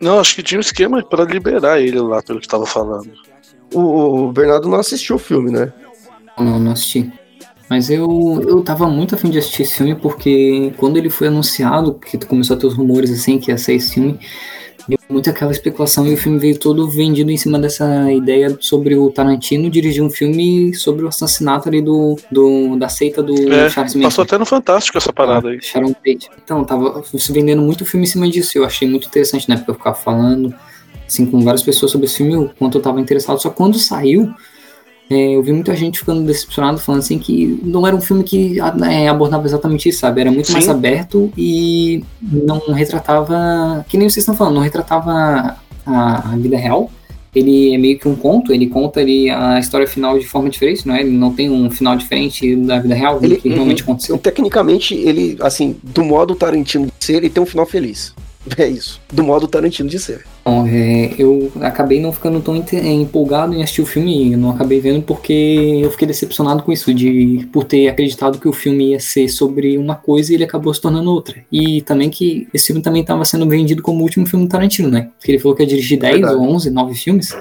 [0.00, 3.10] Não, acho que tinha um esquema pra liberar ele lá, pelo que tava falando.
[3.72, 3.80] O,
[4.28, 5.72] o Bernardo não assistiu o filme, né?
[6.38, 7.12] Não, não assisti.
[7.68, 11.94] Mas eu, eu tava muito afim de assistir esse filme porque quando ele foi anunciado,
[11.94, 14.20] que começou a ter os rumores assim que ia sair esse filme,
[14.88, 18.94] deu muito aquela especulação e o filme veio todo vendido em cima dessa ideia sobre
[18.96, 23.70] o Tarantino dirigir um filme sobre o assassinato ali do, do da seita do É,
[23.70, 24.08] Charles Manson.
[24.08, 25.60] Passou até no Fantástico essa parada aí.
[25.62, 26.30] Sharon Tate.
[26.42, 28.56] Então, tava se vendendo muito filme em cima disso.
[28.58, 29.56] Eu achei muito interessante, né?
[29.56, 30.54] Porque eu ficava falando
[31.06, 33.40] assim, com várias pessoas sobre esse filme, o quanto eu tava interessado.
[33.40, 34.34] Só quando saiu,
[35.10, 38.58] é, eu vi muita gente ficando decepcionado, falando assim que não era um filme que
[38.90, 40.20] é, abordava exatamente isso, sabe?
[40.22, 40.70] Era muito mais Sim.
[40.70, 43.84] aberto e não retratava.
[43.88, 46.90] Que nem vocês estão falando, não retratava a, a vida real.
[47.34, 50.86] Ele é meio que um conto, ele conta ali a história final de forma diferente,
[50.86, 51.00] não é?
[51.00, 53.54] Ele não tem um final diferente da vida real, do que Uhum.
[53.54, 54.16] realmente aconteceu.
[54.16, 58.14] Tecnicamente, ele, assim, do modo Tarantino de ser, ele tem um final feliz.
[58.58, 59.00] É isso.
[59.12, 60.24] Do modo Tarantino de ser.
[60.44, 64.50] Bom, é, eu acabei não ficando tão inte- empolgado em assistir o filme, eu não
[64.50, 65.32] acabei vendo porque
[65.82, 69.78] eu fiquei decepcionado com isso, de por ter acreditado que o filme ia ser sobre
[69.78, 71.36] uma coisa e ele acabou se tornando outra.
[71.50, 74.90] E também que esse filme também estava sendo vendido como o último filme do Tarantino,
[74.90, 75.10] né?
[75.18, 76.34] Porque ele falou que ia dirigir 10 Verdade.
[76.36, 77.34] ou 11, 9 filmes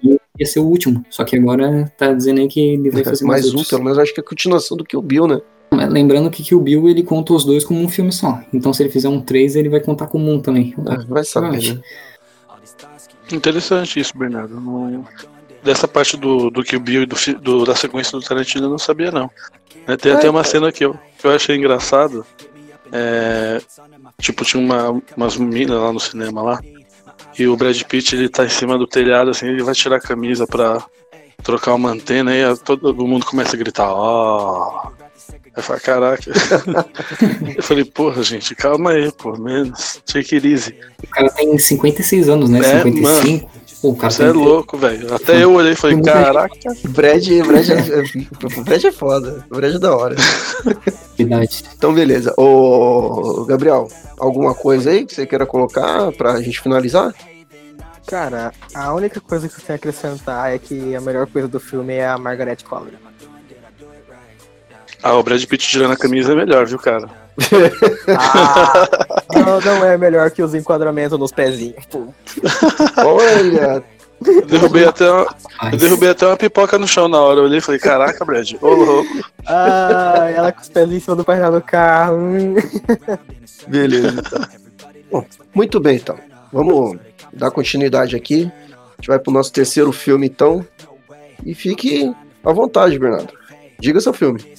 [0.00, 1.04] e ia ser o último.
[1.10, 3.98] Só que agora tá dizendo aí que ele vai fazer mais, Mais um, pelo menos,
[3.98, 5.40] acho que é a continuação do que o Bill, né?
[5.74, 8.40] Mas Lembrando que, que o Bill ele conta os dois como um filme só.
[8.52, 10.74] Então se ele fizer um 3, ele vai contar como um também.
[11.08, 11.80] Vai saber, né?
[13.32, 14.60] Interessante isso, Bernardo.
[14.60, 15.04] Não-
[15.62, 18.70] Dessa parte do, do que o Bill e do, do- da sequência do Tarantino eu
[18.70, 19.30] não sabia, não.
[19.88, 22.24] Né, Tem até uma cena que eu, que eu achei engraçado.
[22.92, 23.60] É,
[24.20, 26.60] tipo, tinha uma, umas meninas lá no cinema lá.
[27.38, 30.00] E o Brad Pitt ele tá em cima do telhado, assim, ele vai tirar a
[30.00, 30.84] camisa pra
[31.42, 34.90] trocar uma antena e todo mundo começa a gritar, ó.
[35.56, 36.30] Eu falei, caraca.
[37.56, 40.00] eu falei, porra, gente, calma aí, pô, menos.
[40.04, 40.74] Take it easy.
[41.02, 42.58] O cara tem 56 anos, né?
[42.58, 43.50] É, 55.
[43.80, 45.14] Pô, o cara Você é louco, velho.
[45.14, 46.54] Até eu olhei e falei, caraca.
[46.88, 49.46] Brad, Brad, é, Brad é foda.
[49.48, 50.16] Brad é da hora.
[51.18, 51.64] idade.
[51.76, 52.32] Então, beleza.
[52.36, 53.86] Ô, Gabriel,
[54.18, 57.14] alguma coisa aí que você queira colocar pra gente finalizar?
[58.06, 61.60] Cara, a única coisa que eu tenho a acrescentar é que a melhor coisa do
[61.60, 62.92] filme é a Margaret Qualley.
[65.06, 67.06] Ah, o Brad Pitt tirando a camisa é melhor, viu, cara?
[68.08, 68.88] Ah,
[69.36, 71.84] não, não é melhor que os enquadramentos nos pezinhos.
[71.90, 72.06] Pô.
[72.96, 73.84] Olha,
[74.26, 75.36] Eu derrubei até uma,
[75.70, 77.40] eu derrubei até uma pipoca no chão na hora.
[77.40, 79.10] Eu olhei e falei, caraca, Brad, ô louco.
[79.46, 82.16] Ah, ela com os pés em cima do painel do carro.
[82.16, 82.54] Hum.
[83.68, 84.40] Beleza, então.
[85.10, 86.18] Bom, muito bem, então.
[86.50, 86.98] Vamos
[87.30, 88.50] dar continuidade aqui.
[88.72, 90.66] A gente vai pro nosso terceiro filme, então.
[91.44, 92.10] E fique
[92.42, 93.34] à vontade, Bernardo.
[93.78, 94.54] Diga seu filme.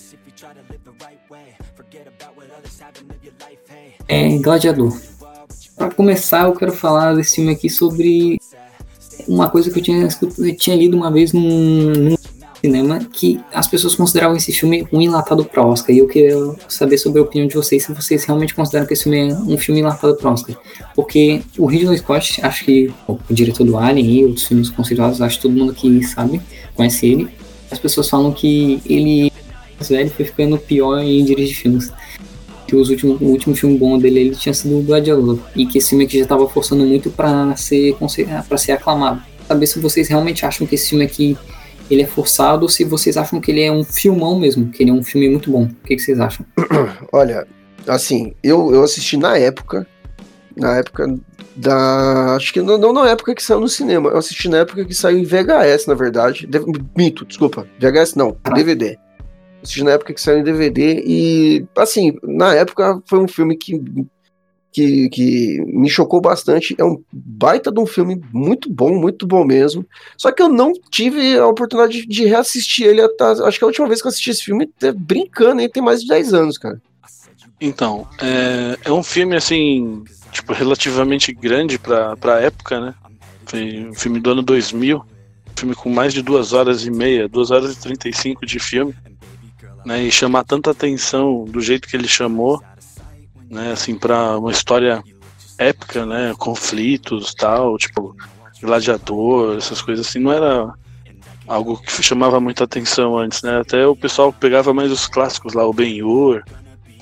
[4.07, 4.95] É Gladiador.
[5.75, 8.39] Pra começar, eu quero falar desse filme aqui sobre
[9.27, 12.15] uma coisa que eu tinha, eu tinha lido uma vez num, num
[12.61, 15.95] cinema que as pessoas consideravam esse filme um enlatado para Oscar.
[15.95, 16.35] E eu queria
[16.67, 19.57] saber sobre a opinião de vocês, se vocês realmente consideram que esse filme é um
[19.57, 20.55] filme enlatado para Oscar.
[20.95, 25.37] Porque o Ridley Scott, acho que o diretor do Alien e outros filmes conceituados, acho
[25.37, 26.41] que todo mundo aqui sabe,
[26.75, 27.27] conhece ele.
[27.71, 29.31] As pessoas falam que ele,
[29.77, 31.91] mais velho, foi ficando pior em dirigir filmes
[32.75, 35.77] que os últimos, o último filme bom dele ele tinha sido o Gladiador e que
[35.77, 37.95] esse filme aqui já estava forçando muito para ser
[38.47, 39.21] para ser aclamado.
[39.47, 41.37] Saber se vocês realmente acham que esse filme aqui
[41.89, 44.89] ele é forçado ou se vocês acham que ele é um filmão mesmo, que ele
[44.89, 45.63] é um filme muito bom.
[45.63, 46.45] O que, que vocês acham?
[47.13, 47.47] Olha,
[47.87, 49.87] assim, eu, eu assisti na época,
[50.57, 51.15] na época
[51.55, 52.35] da.
[52.35, 54.93] Acho que não, não na época que saiu no cinema, eu assisti na época que
[54.93, 56.47] saiu em VHS, na verdade.
[56.47, 56.59] De,
[56.97, 57.67] mito, desculpa.
[57.79, 58.97] VHS não, DVD
[59.65, 63.81] assisti na época que saiu em DVD e, assim, na época foi um filme que,
[64.71, 66.75] que, que me chocou bastante.
[66.77, 69.85] É um baita de um filme muito bom, muito bom mesmo.
[70.17, 73.01] Só que eu não tive a oportunidade de reassistir ele.
[73.01, 76.01] Até, acho que a última vez que eu assisti esse filme, é brincando, tem mais
[76.01, 76.81] de 10 anos, cara.
[77.59, 82.95] Então, é, é um filme, assim, tipo, relativamente grande pra, pra época, né?
[83.45, 85.01] Foi um filme do ano 2000.
[85.55, 88.93] filme com mais de duas horas e meia, duas horas e 35 de filme
[89.85, 92.61] né, e chamar tanta atenção do jeito que ele chamou,
[93.49, 95.03] né, assim, para uma história
[95.57, 98.15] épica, né, conflitos, tal, tipo
[98.61, 100.73] gladiador, essas coisas assim, não era
[101.47, 103.59] algo que chamava muita atenção antes, né?
[103.59, 106.43] Até o pessoal pegava mais os clássicos lá, o Ben-Hur,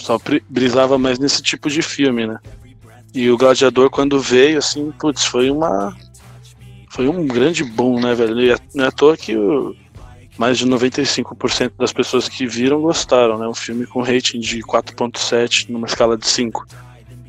[0.03, 2.37] pessoal brisava mais nesse tipo de filme, né?
[3.13, 5.95] E o Gladiador quando veio, assim, putz, foi uma
[6.89, 8.39] foi um grande boom, né, velho?
[8.41, 9.75] E não é à toa que o,
[10.37, 13.47] mais de 95% das pessoas que viram gostaram, né?
[13.47, 16.65] Um filme com rating de 4.7 numa escala de 5.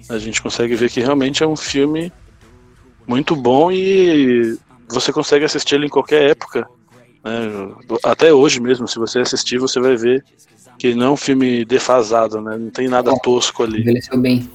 [0.08, 2.12] A gente consegue ver que realmente é um filme
[3.06, 6.66] muito bom e você consegue assistir ele em qualquer época.
[7.22, 7.74] Né?
[8.02, 10.24] Até hoje mesmo, se você assistir, você vai ver
[10.78, 12.56] que não é um filme defasado, né?
[12.56, 13.80] Não tem nada tosco ali.
[13.80, 14.50] Envelheceu bem.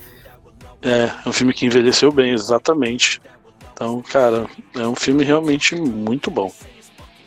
[0.81, 3.21] É, é um filme que envelheceu bem, exatamente.
[3.73, 6.51] Então, cara, é um filme realmente muito bom.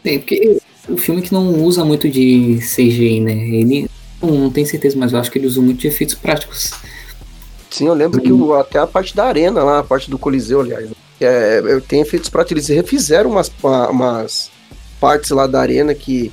[0.04, 3.32] Sim, porque o filme que não usa muito de CGI, né?
[3.32, 3.88] Ele
[4.20, 6.72] não tenho certeza, mas eu acho que ele usa muito de efeitos práticos.
[7.70, 10.60] Sim, eu lembro que o, até a parte da arena lá, a parte do Coliseu,
[10.60, 10.90] aliás,
[11.20, 12.68] é, tem efeitos práticos.
[12.68, 13.50] Eles refizeram umas,
[13.90, 14.50] umas
[15.00, 16.30] partes lá da arena que,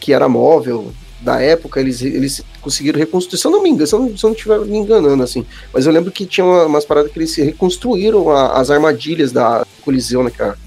[0.00, 3.38] que era móvel da época, eles, eles conseguiram reconstruir.
[3.38, 5.44] Se eu não me engano, se eu não, se eu não estiver me enganando, assim,
[5.72, 10.22] mas eu lembro que tinha umas paradas que eles reconstruíram a, as armadilhas da Coliseu,
[10.22, 10.58] né, cara?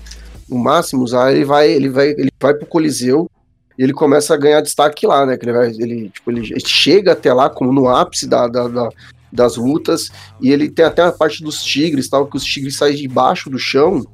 [0.56, 3.30] O Máximos, aí ele vai, ele vai, ele vai pro Coliseu
[3.78, 5.38] e ele começa a ganhar destaque lá, né?
[5.38, 8.90] Que ele, vai, ele, tipo, ele chega até lá como no ápice da, da, da,
[9.32, 10.12] das lutas
[10.42, 13.58] e ele tem até a parte dos tigres, tal, que os tigres saem debaixo do
[13.58, 14.06] chão.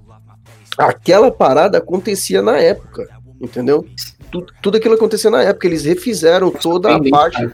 [0.78, 3.08] Aquela parada acontecia na época,
[3.42, 3.86] entendeu?
[4.32, 5.68] Tudo, tudo aquilo acontecia na época.
[5.68, 7.50] Eles refizeram toda a parte.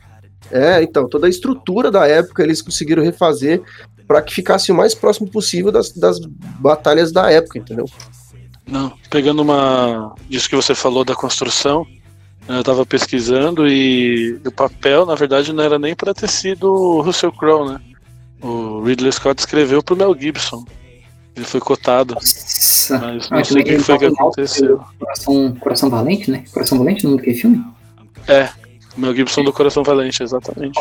[0.52, 3.64] É, então, toda a estrutura da época eles conseguiram refazer
[4.08, 6.20] para que ficasse o mais próximo possível das, das
[6.60, 7.86] batalhas da época, entendeu?
[8.68, 10.16] Não, pegando uma.
[10.28, 11.86] disso que você falou da construção,
[12.48, 17.02] eu estava pesquisando e o papel, na verdade, não era nem para ter sido o
[17.02, 17.82] Russell Crowe, né?
[18.42, 20.64] O Ridley Scott escreveu pro Mel Gibson.
[21.36, 22.16] Ele foi cotado.
[22.16, 22.98] Nossa.
[23.00, 24.82] Mas não sei o que foi que aconteceu.
[25.00, 26.46] Coração, Coração Valente, né?
[26.54, 27.64] Coração Valente, no nome daquele filme?
[28.28, 28.50] É,
[28.96, 30.80] o Mel Gibson do Coração Valente, exatamente.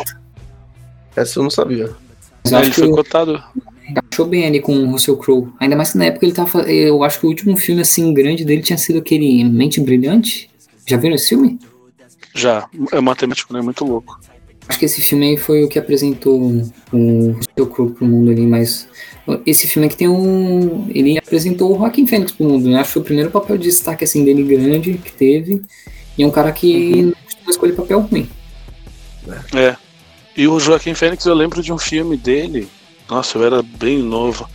[1.15, 1.93] Essa eu não sabia.
[2.51, 3.43] É, ele foi cotado
[4.15, 5.49] encaixou bem ali com o Russell Crowe.
[5.59, 6.61] Ainda mais que na época ele tava.
[6.71, 10.49] Eu acho que o último filme assim grande dele tinha sido aquele Mente Brilhante.
[10.87, 11.59] Já viram esse filme?
[12.33, 12.67] Já.
[12.91, 13.61] É matemático, né?
[13.61, 14.19] Muito louco.
[14.67, 16.41] Acho que esse filme aí foi o que apresentou
[16.91, 18.87] o Russell Crowe pro mundo ali, mas
[19.45, 20.87] esse filme aqui tem um.
[20.89, 22.79] Ele apresentou o Joaquim Fênix pro mundo, né?
[22.79, 25.61] Acho que foi o primeiro papel de destaque assim dele grande que teve.
[26.17, 27.05] E é um cara que uhum.
[27.07, 28.29] não costuma escolher papel ruim.
[29.55, 29.75] É.
[30.37, 32.67] E o Joaquim Fênix, eu lembro de um filme dele
[33.09, 34.49] nossa, eu era bem novo.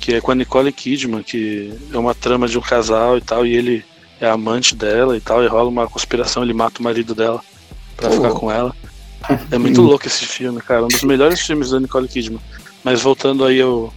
[0.00, 3.46] Que é com a Nicole Kidman, que é uma trama de um casal e tal,
[3.46, 3.84] e ele
[4.20, 7.40] é amante dela e tal, e rola uma conspiração, ele mata o marido dela
[7.96, 8.12] pra oh.
[8.12, 8.74] ficar com ela.
[9.52, 10.84] É muito louco esse filme, cara.
[10.84, 12.40] Um dos melhores filmes da Nicole Kidman.
[12.82, 13.94] Mas voltando aí ao,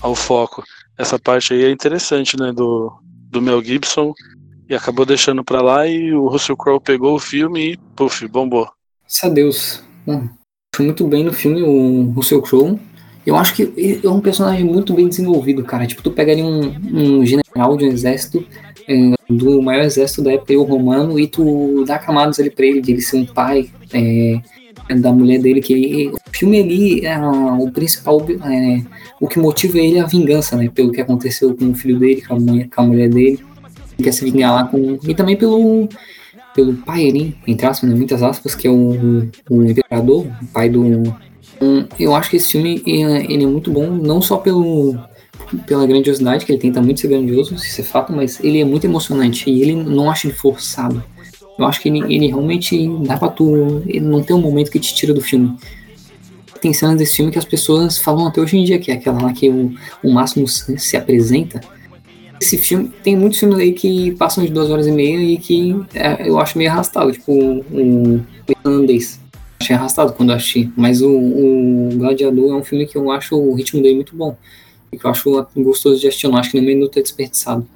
[0.00, 0.64] ao foco,
[0.98, 2.52] essa parte aí é interessante, né?
[2.52, 2.92] Do,
[3.30, 4.12] do Mel Gibson
[4.68, 8.68] e acabou deixando pra lá e o Russell Crowe pegou o filme e, puf, bombou.
[9.02, 9.84] Graças a Deus.
[10.06, 10.28] Hum,
[10.74, 12.78] Foi muito bem no filme o Russell Crowe.
[13.26, 15.86] Eu acho que ele é um personagem muito bem desenvolvido, cara.
[15.86, 18.44] Tipo, tu pegaria um, um general de um exército,
[18.88, 22.92] é, do maior exército da época, romano, e tu dá camadas ali pra ele, de
[22.92, 24.40] ele ser um pai é,
[24.94, 28.82] da mulher dele, que ele- o filme ali, é, o principal, é,
[29.20, 30.70] o que motiva ele é a vingança, né?
[30.72, 33.40] Pelo que aconteceu com o filho dele, com a, mãe, com a mulher dele.
[33.98, 34.98] Ele quer se vingar lá com.
[35.02, 35.88] E também pelo
[36.54, 40.68] pelo pai ali, entre aspas, né, muitas aspas, que é o, o imperador, o pai
[40.70, 41.02] do.
[41.98, 44.96] Eu acho que esse filme ele, ele é muito bom, não só pelo
[45.66, 48.84] pela grandiosidade, que ele tenta muito ser grandioso, isso é fato, mas ele é muito
[48.84, 51.02] emocionante e ele não acha ele forçado.
[51.58, 53.82] Eu acho que ele, ele realmente dá pra tu.
[53.86, 55.56] Ele não tem um momento que te tira do filme.
[56.60, 59.22] Tem cenas desse filme que as pessoas falam até hoje em dia, que é aquela
[59.22, 61.60] lá que o, o Máximo se apresenta.
[62.40, 65.74] Esse filme, tem muitos filmes aí que passam de duas horas e meia e que
[65.94, 69.18] é, eu acho meio arrastado, tipo o, o irlandês.
[69.66, 73.34] Achei arrastado quando eu assisti, mas o, o Gladiador é um filme que eu acho
[73.36, 74.36] o ritmo dele muito bom.
[74.92, 77.66] E que eu acho gostoso de assistir, eu não acho que nem minuto é desperdiçado.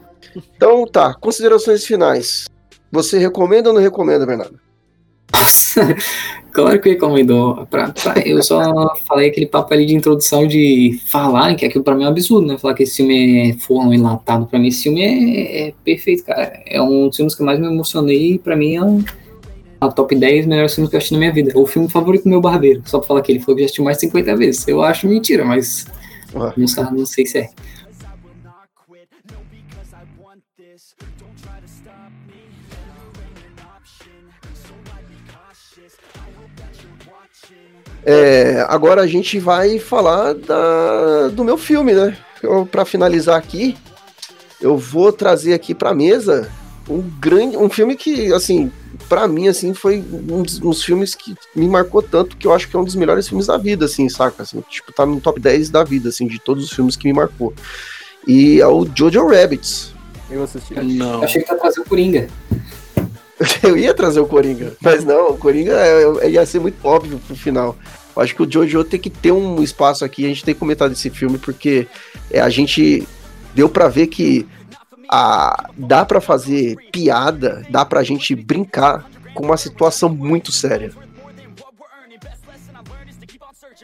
[0.54, 2.44] Então tá, considerações finais.
[2.92, 4.60] Você recomenda ou não recomenda, Bernardo?
[5.32, 5.96] Nossa,
[6.52, 7.66] claro que recomendo.
[7.68, 11.96] Pra, pra- eu só falei aquele papo ali de introdução de falar, que aquilo pra
[11.96, 12.56] mim é um absurdo, né?
[12.56, 14.46] Falar que esse filme é forno enlatado.
[14.46, 16.62] Pra mim, esse filme é, é perfeito, cara.
[16.66, 19.02] É um dos filmes que eu mais me emocionei e pra mim é um.
[19.80, 21.52] A top 10 melhores filmes que eu assisti na minha vida.
[21.54, 22.82] É o filme favorito do meu barbeiro.
[22.84, 24.68] Só pra falar que ele falou que já assistiu mais de 50 vezes.
[24.68, 25.86] Eu acho mentira, mas.
[26.34, 26.52] Ah.
[26.56, 27.50] Não, sei- não sei se é.
[38.04, 42.16] É, agora a gente vai falar da- do meu filme, né?
[42.70, 43.76] Pra finalizar aqui,
[44.60, 46.50] eu vou trazer aqui pra mesa
[46.90, 48.70] um grande, um filme que, assim,
[49.08, 49.98] pra mim, assim, foi
[50.28, 52.94] um dos, uns filmes que me marcou tanto que eu acho que é um dos
[52.96, 54.42] melhores filmes da vida, assim, saca?
[54.42, 57.12] Assim, tipo, tá no top 10 da vida, assim, de todos os filmes que me
[57.12, 57.54] marcou.
[58.26, 59.92] E é o Jojo Rabbits.
[60.30, 60.74] Eu assisti.
[60.74, 61.14] Não.
[61.14, 62.28] Eu achei que tá trazendo Coringa.
[63.62, 67.18] Eu ia trazer o Coringa, mas não, o Coringa é- é- ia ser muito óbvio
[67.26, 67.74] pro final.
[68.14, 70.60] Eu acho que o Jojo tem que ter um espaço aqui, a gente tem que
[70.60, 71.86] comentar desse filme, porque
[72.30, 73.06] é, a gente
[73.54, 74.46] deu pra ver que
[75.10, 80.92] a, dá pra fazer piada, dá pra gente brincar com uma situação muito séria.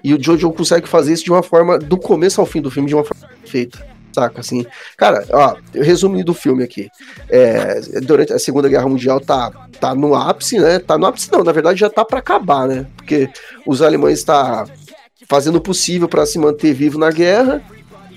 [0.04, 2.88] E o Jojo consegue fazer isso de uma forma, do começo ao fim do filme,
[2.88, 3.84] de uma forma perfeita.
[4.12, 4.64] Saca, assim.
[4.96, 6.88] Cara, ó, eu resumi do filme aqui.
[7.28, 10.78] É, durante a Segunda Guerra Mundial tá, tá no ápice, né?
[10.78, 12.86] Tá no ápice não, na verdade já tá pra acabar, né?
[12.96, 13.28] Porque
[13.66, 14.64] os alemães tá
[15.28, 17.62] fazendo o possível para se manter vivo na guerra.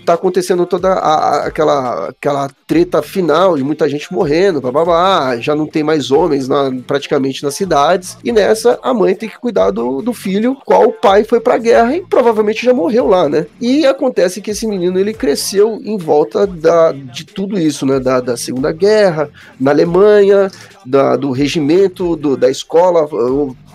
[0.10, 5.68] Tá acontecendo toda a- aquela, aquela treta final de muita gente morrendo, babá, já não
[5.68, 8.18] tem mais homens na- praticamente nas cidades.
[8.24, 11.60] E nessa, a mãe tem que cuidar do, do filho, qual o pai foi pra
[11.60, 13.46] guerra e provavelmente já morreu lá, né?
[13.62, 18.00] E acontece que esse menino ele cresceu em volta da, de tudo isso, né?
[18.00, 19.30] Da, da Segunda Guerra,
[19.62, 20.50] na Alemanha,
[20.88, 23.08] da- do regimento, do- da escola,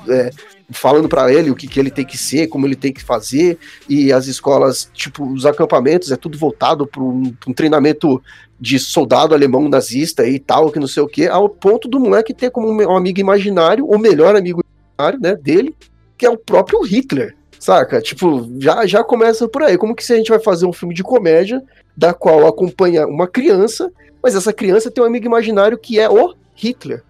[0.09, 0.31] é,
[0.75, 3.59] falando pra ele o que, que ele tem que ser, como ele tem que fazer,
[3.89, 8.23] e as escolas, tipo, os acampamentos, é tudo voltado para um, pra um treinamento
[8.61, 12.35] de soldado alemão nazista e tal, que não sei o que, ao ponto do moleque
[12.35, 14.63] ter como um amigo imaginário, o melhor amigo
[14.99, 15.75] imaginário, né, dele,
[16.17, 17.37] que é o próprio Hitler.
[17.59, 18.01] Saca?
[18.03, 19.79] Tipo, já, já começa por aí.
[19.79, 21.63] Como que se a gente vai fazer um filme de comédia
[21.97, 23.91] da qual acompanha uma criança,
[24.23, 27.03] mas essa criança tem um amigo imaginário que é o Hitler.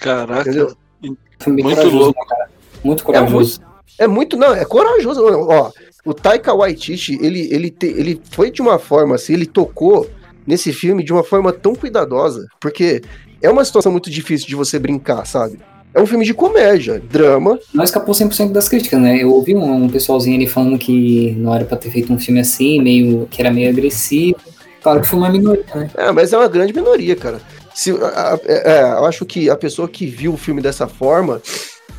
[0.00, 0.48] Caraca.
[0.48, 0.74] Entendeu?
[1.46, 2.18] Muito louco.
[2.18, 2.50] né, cara?
[2.84, 3.60] Muito corajoso.
[3.98, 5.22] É muito, não, é corajoso.
[5.24, 5.70] Ó,
[6.04, 10.08] o Taika Waititi, ele, ele, te- ele foi de uma forma assim, ele tocou
[10.46, 13.02] nesse filme de uma forma tão cuidadosa, porque
[13.42, 15.58] é uma situação muito difícil de você brincar, sabe?
[15.92, 17.58] É um filme de comédia, drama.
[17.74, 19.22] Não escapou 100% das críticas, né?
[19.22, 22.40] Eu ouvi um, um pessoalzinho ali falando que não era pra ter feito um filme
[22.40, 24.36] assim, meio que era meio agressivo.
[24.80, 25.90] Claro que foi uma minoria, né?
[25.94, 27.40] É, mas é uma grande minoria, cara.
[27.74, 30.86] Se, a- a- é, é, eu acho que a pessoa que viu o filme dessa
[30.86, 31.42] forma,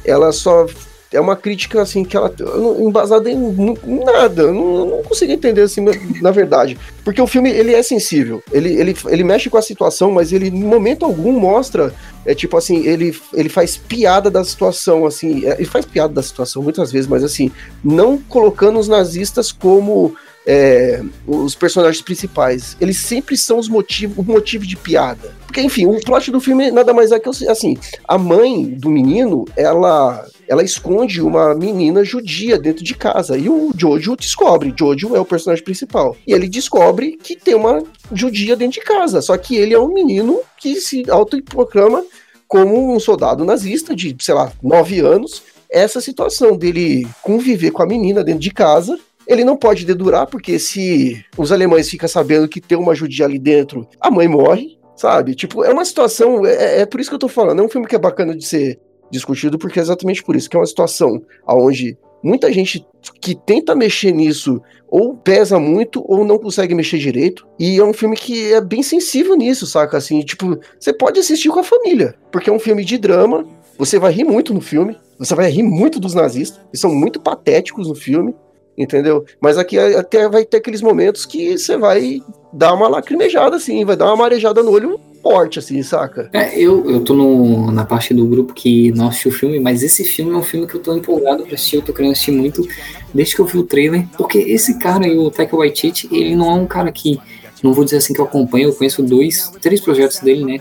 [0.05, 0.65] ela só.
[1.13, 2.33] É uma crítica, assim, que ela.
[2.79, 4.43] embasada em, em nada.
[4.43, 5.83] Eu não, eu não consigo entender, assim,
[6.21, 6.77] na verdade.
[7.03, 8.41] Porque o filme, ele é sensível.
[8.49, 11.93] Ele, ele, ele mexe com a situação, mas ele, em momento algum, mostra.
[12.25, 15.45] É tipo assim, ele, ele faz piada da situação, assim.
[15.45, 17.51] é, ele faz piada da situação muitas vezes, mas assim,
[17.83, 24.23] não colocando os nazistas como é, os personagens principais, eles sempre são os motivos, o
[24.23, 25.33] motivo de piada.
[25.45, 27.77] Porque, enfim, o plot do filme nada mais é que assim,
[28.07, 33.37] a mãe do menino, ela ela esconde uma menina judia dentro de casa.
[33.37, 34.73] E o Jojo descobre.
[34.77, 36.17] Jojo é o personagem principal.
[36.27, 39.21] E ele descobre que tem uma judia dentro de casa.
[39.21, 42.03] Só que ele é um menino que se autoproclama
[42.49, 45.41] como um soldado nazista de, sei lá, nove anos.
[45.69, 50.59] Essa situação dele conviver com a menina dentro de casa ele não pode dedurar, porque
[50.59, 55.35] se os alemães ficam sabendo que tem uma judia ali dentro, a mãe morre, sabe?
[55.35, 56.45] Tipo, é uma situação.
[56.45, 57.59] É, é, por isso que eu tô falando.
[57.59, 58.79] É um filme que é bacana de ser
[59.09, 62.85] discutido, porque é exatamente por isso, que é uma situação onde muita gente
[63.19, 67.47] que tenta mexer nisso ou pesa muito ou não consegue mexer direito.
[67.59, 69.97] E é um filme que é bem sensível nisso, saca?
[69.97, 73.45] Assim, tipo, você pode assistir com a família, porque é um filme de drama,
[73.77, 77.19] você vai rir muito no filme, você vai rir muito dos nazistas, eles são muito
[77.19, 78.35] patéticos no filme,
[78.77, 79.25] entendeu?
[79.39, 82.21] Mas aqui até vai ter aqueles momentos que você vai
[82.53, 86.29] dar uma lacrimejada, assim, vai dar uma marejada no olho forte, assim, saca?
[86.33, 89.83] É, eu, eu tô no, na parte do grupo que não assistiu o filme, mas
[89.83, 92.31] esse filme é um filme que eu tô empolgado pra assistir, eu tô querendo assistir
[92.31, 92.67] muito,
[93.13, 96.51] desde que eu vi o trailer, porque esse cara aí, o Taika Waititi, ele não
[96.51, 97.19] é um cara que,
[97.63, 100.59] não vou dizer assim que eu acompanho, eu conheço dois, três projetos dele, né?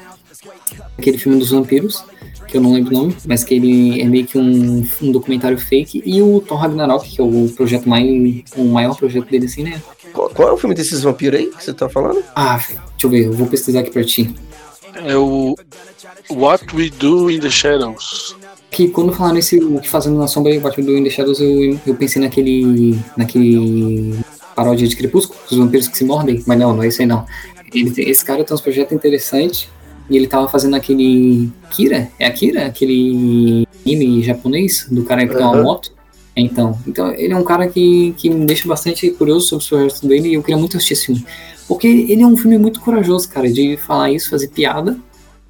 [0.99, 2.05] Aquele filme dos vampiros,
[2.51, 5.59] que eu não lembro o nome, mas que ele é meio que um, um documentário
[5.59, 8.07] fake, e o Thor Ragnarok, que é o projeto mais,
[8.57, 9.81] o maior projeto dele, assim, né?
[10.13, 12.23] Qual, qual é o filme desses vampiros aí que você tá falando?
[12.35, 14.35] Ah, deixa eu ver, eu vou pesquisar aqui pra ti.
[15.05, 15.55] É o
[16.31, 18.37] What We Do in the Shadows.
[18.71, 21.11] Que quando falaram esse o que fazendo na sombra e What We Do in the
[21.11, 22.99] Shadows, eu, eu pensei naquele.
[23.17, 24.19] naquele
[24.55, 27.25] paródia de Crepúsculo, os vampiros que se mordem, mas não, não é isso aí não.
[27.73, 29.69] Ele, esse cara tem uns projetos interessantes
[30.11, 32.66] e ele tava fazendo aquele Kira, é a Kira?
[32.66, 35.38] Aquele anime japonês do cara que uhum.
[35.38, 35.92] tem uma moto.
[36.37, 40.01] Então, então ele é um cara que, que me deixa bastante curioso sobre os projetos
[40.01, 41.25] dele e eu queria muito assistir esse filme.
[41.68, 44.99] Porque ele é um filme muito corajoso, cara, de falar isso, fazer piada,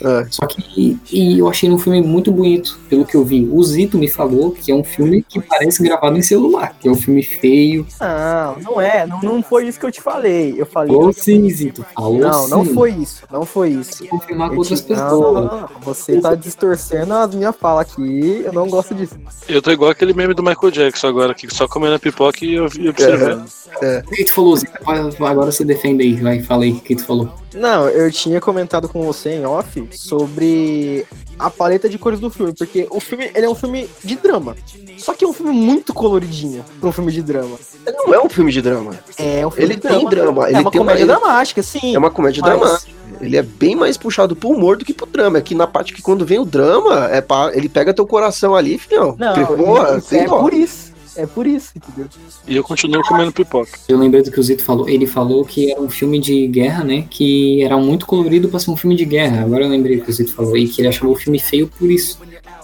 [0.02, 0.26] é.
[0.30, 3.48] Só que e eu achei um filme muito bonito, pelo que eu vi.
[3.50, 6.90] O Zito me falou que é um filme que parece gravado em celular, que é
[6.90, 7.86] um filme feio.
[8.00, 9.06] Não, não é.
[9.06, 10.54] Não, não foi isso que eu te falei.
[10.56, 10.94] Eu falei.
[10.94, 11.84] Falou sim, Zito.
[11.94, 12.50] Falou não, sim.
[12.50, 13.22] não foi isso.
[13.30, 14.06] Não foi isso.
[14.06, 15.50] Confirmar com outras pessoas.
[15.50, 18.42] Não, você tá distorcendo a minha fala aqui.
[18.44, 19.18] Eu não gosto disso.
[19.48, 22.54] Eu tô igual aquele meme do Michael Jackson agora, que só comendo a pipoca e
[22.54, 23.44] eu observando.
[23.80, 23.96] É.
[23.96, 24.02] é.
[24.06, 24.72] O que tu falou, Zito?
[24.86, 27.32] Agora você defende aí, vai, fala aí o que tu falou.
[27.54, 31.06] Não, eu tinha comentado com você em off sobre
[31.38, 34.56] a paleta de cores do filme, porque o filme ele é um filme de drama.
[34.98, 37.58] Só que é um filme muito coloridinho para um filme de drama.
[37.86, 38.98] Ele não é um filme de drama.
[39.16, 39.98] É um filme ele de drama.
[39.98, 40.46] Tem drama.
[40.46, 41.18] É ele uma tem comédia uma...
[41.18, 41.94] dramática, sim.
[41.94, 42.58] É uma comédia mas...
[42.58, 43.00] dramática.
[43.20, 45.38] Ele é bem mais puxado pro humor do que pro drama.
[45.38, 47.50] É que na parte que quando vem o drama, é pra...
[47.54, 49.14] ele pega teu coração ali, filhão.
[49.18, 50.89] Não, Porra, é, é por isso.
[51.16, 52.08] É por isso, entendeu?
[52.46, 53.78] E eu continuo comendo pipoca.
[53.88, 54.88] Eu lembrei do que o Zito falou.
[54.88, 57.06] Ele falou que era um filme de guerra, né?
[57.10, 59.42] Que era muito colorido pra ser um filme de guerra.
[59.42, 60.56] Agora eu lembrei do que o Zito falou.
[60.56, 62.18] E que ele achou o filme feio por isso.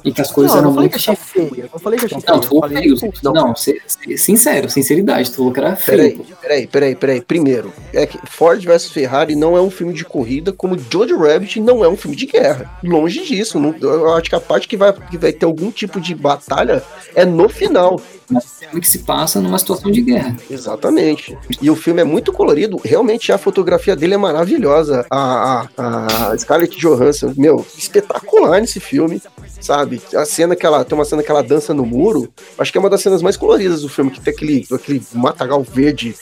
[0.06, 0.92] E que as coisas não, eram não muito.
[0.92, 1.52] Que achei feio.
[1.56, 2.40] Eu não falei que achei não, feio.
[2.40, 3.12] Tu falou feio.
[3.24, 5.30] Não, não se, se, sincero, sinceridade.
[5.30, 5.98] Tu falou que era feio.
[5.98, 7.20] Peraí, peraí, peraí, peraí.
[7.20, 11.60] Primeiro, é que Ford vs Ferrari não é um filme de corrida, como Jojo Rabbit
[11.60, 12.70] não é um filme de guerra.
[12.84, 13.58] Longe disso.
[13.58, 16.84] Não, eu acho que a parte que vai, que vai ter algum tipo de batalha
[17.14, 20.36] é no final mas filme que se passa numa situação de guerra.
[20.50, 21.36] Exatamente.
[21.60, 25.06] E o filme é muito colorido, realmente a fotografia dele é maravilhosa.
[25.10, 29.22] A, a, a Scarlett Johansson, meu, espetacular nesse filme,
[29.60, 29.95] sabe?
[30.14, 32.80] A cena que ela tem uma cena que ela dança no muro, acho que é
[32.80, 36.14] uma das cenas mais coloridas do filme, que tem aquele, aquele matagal verde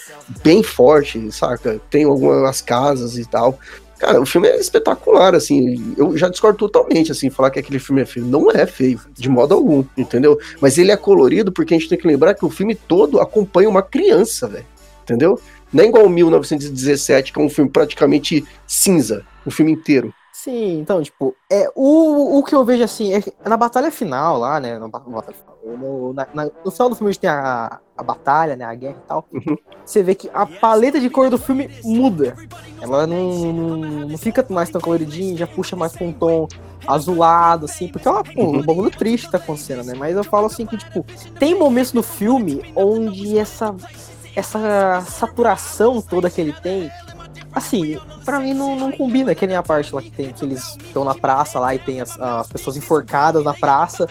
[0.42, 1.80] bem forte, saca?
[1.90, 3.58] Tem algumas casas e tal.
[3.98, 5.94] Cara, o filme é espetacular, assim.
[5.96, 8.26] Eu já discordo totalmente, assim, falar que aquele filme é feio.
[8.26, 10.38] Não é feio, de modo algum, entendeu?
[10.60, 13.68] Mas ele é colorido porque a gente tem que lembrar que o filme todo acompanha
[13.68, 14.66] uma criança, velho.
[15.02, 15.40] Entendeu?
[15.72, 20.12] Não é igual 1917, que é um filme praticamente cinza, o filme inteiro.
[20.44, 24.60] Sim, então, tipo, é, o, o que eu vejo assim, é na batalha final lá,
[24.60, 24.78] né?
[24.78, 24.88] Na,
[25.64, 28.62] no, na, na, no final do filme a gente tem a, a batalha, né?
[28.62, 29.26] A guerra e tal.
[29.32, 29.56] Uhum.
[29.86, 32.36] Você vê que a paleta de cor do filme muda.
[32.78, 33.76] Ela não, não,
[34.06, 36.46] não fica mais tão coloridinha, já puxa mais pra um tom
[36.86, 39.94] azulado, assim, porque é uma, pô, um bagulho triste que tá acontecendo, né?
[39.96, 41.06] Mas eu falo assim que, tipo,
[41.38, 43.74] tem momentos no filme onde essa,
[44.36, 46.90] essa saturação toda que ele tem
[47.54, 50.76] assim, para mim não, não combina, que nem a parte lá que tem que eles
[50.76, 54.08] estão na praça lá e tem as, as pessoas enforcadas na praça.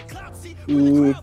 [0.67, 1.15] E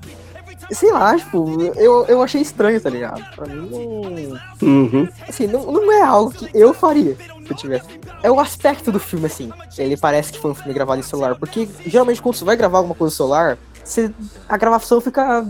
[0.75, 3.25] sei lá, tipo, eu, eu achei estranho, tá ligado?
[3.35, 4.69] Pra mim não.
[4.69, 5.09] Uhum.
[5.29, 7.89] Assim, não, não é algo que eu faria se eu tivesse.
[8.23, 9.51] É o aspecto do filme, assim.
[9.77, 11.37] Ele parece que foi um filme gravado em celular.
[11.37, 14.13] Porque geralmente quando você vai gravar alguma coisa no celular, você,
[14.49, 15.45] a gravação fica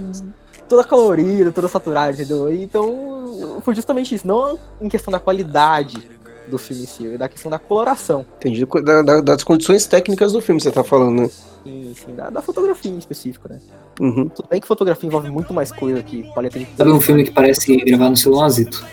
[0.69, 2.53] toda colorida, toda saturada, entendeu?
[2.53, 4.27] Então, foi justamente isso.
[4.27, 6.09] Não em questão da qualidade
[6.51, 8.27] do filme em si, é da questão da coloração.
[8.39, 8.67] Entendi.
[8.85, 11.31] Da- da- das condições técnicas do filme, você tá falando, né?
[11.65, 13.59] Sim, sim, da, da fotografia em específico, né?
[14.01, 14.29] Uhum.
[14.29, 17.31] Tudo bem que fotografia envolve muito mais coisa que paleta de Sabe um filme que
[17.31, 18.85] parece gravado no celular, Zito?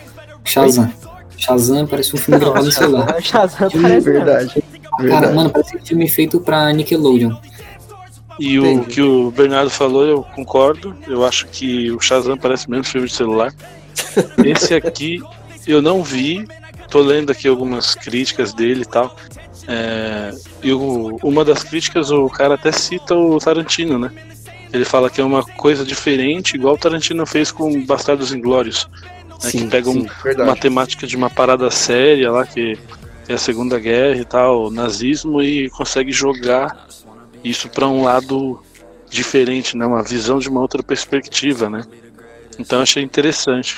[0.44, 0.92] Shazam.
[1.38, 3.16] Shazam parece um filme gravado no celular.
[3.24, 4.64] Shazam É parece verdade.
[4.98, 5.34] Cara, verdade.
[5.36, 7.36] mano, parece um filme feito pra Nickelodeon.
[8.40, 8.88] E o Entendi.
[8.96, 10.96] que o Bernardo falou, eu concordo.
[11.08, 13.54] Eu acho que o Shazam parece mesmo filme de celular.
[14.46, 15.22] Esse aqui
[15.66, 16.48] eu não vi.
[16.90, 19.16] Tô lendo aqui algumas críticas dele e tal.
[19.68, 20.34] É,
[20.64, 24.12] e o- uma das críticas, o cara até cita o Tarantino, né?
[24.72, 28.88] Ele fala que é uma coisa diferente, igual o Tarantino fez com Bastardos Inglórios.
[29.44, 30.50] Né, que pega um- verdade.
[30.50, 32.76] uma temática de uma parada séria lá, que
[33.30, 36.88] é a Segunda Guerra e tal, nazismo, e consegue jogar
[37.44, 38.60] isso para um lado
[39.10, 39.86] diferente, né?
[39.86, 41.86] Uma visão de uma outra perspectiva, né?
[42.58, 43.78] Então achei interessante.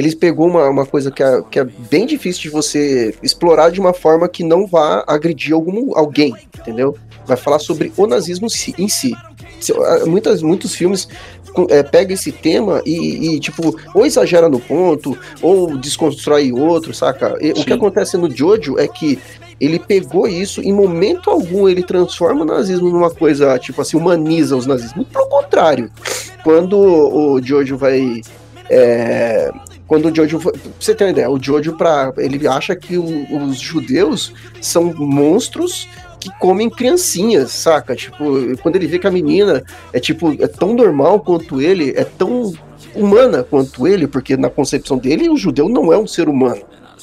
[0.00, 3.78] Eles pegou uma, uma coisa que é, que é bem difícil de você explorar de
[3.78, 6.96] uma forma que não vá agredir algum, alguém, entendeu?
[7.26, 8.48] Vai falar sobre o nazismo
[8.78, 9.12] em si.
[9.14, 11.06] Ah, Muitas, muitos filmes
[11.68, 17.36] é, pega esse tema e, e, tipo, ou exagera no ponto, ou desconstrói outro, saca?
[17.38, 19.18] E o que acontece no Jojo é que
[19.60, 24.56] ele pegou isso, em momento algum ele transforma o nazismo numa coisa, tipo assim, humaniza
[24.56, 24.66] os.
[24.66, 25.90] Muito pelo contrário.
[26.42, 28.22] Quando o Jojo vai.
[28.70, 29.52] é,
[29.90, 30.38] quando o Jojo.
[30.38, 34.94] Pra você ter uma ideia, o Jojo, pra, ele acha que o- os judeus são
[34.96, 35.88] monstros
[36.20, 37.96] que comem criancinhas, saca?
[37.96, 42.04] Tipo, quando ele vê que a menina é tipo, é tão normal quanto ele, é
[42.04, 42.52] tão
[42.94, 46.62] humana quanto ele, porque na concepção dele o judeu não é um ser humano,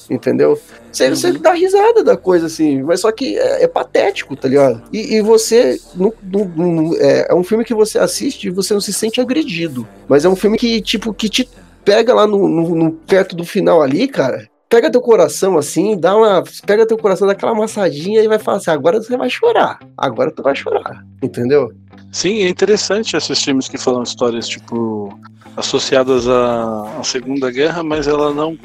[0.10, 0.58] entendeu?
[0.90, 4.82] Você, você dá risada da coisa assim, mas só que é, é patético, tá ligado?
[4.94, 5.78] E, e você.
[5.94, 9.20] não- não- não- é, é um filme que você assiste e você não se sente
[9.20, 11.50] agredido, mas é um filme que, tipo, que te
[11.88, 14.46] pega lá no, no- no- perto do final ali, cara.
[14.70, 16.44] Pega teu coração assim, dá uma.
[16.66, 19.80] Pega teu coração, dá aquela amassadinha e vai falar assim: agora você vai chorar.
[19.98, 21.06] Agora tu vai chorar.
[21.24, 21.72] Entendeu?
[22.12, 25.18] Sim, é interessante esses filmes que falam histórias, tipo,
[25.56, 28.58] associadas à, à Segunda Guerra, mas ela não,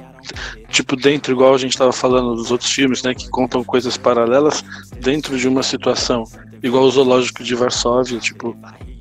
[0.68, 4.64] tipo, dentro, igual a gente estava falando dos outros filmes, né, que contam coisas paralelas
[5.00, 6.24] dentro de uma situação.
[6.62, 8.56] Igual o Zoológico de Varsóvia, tipo,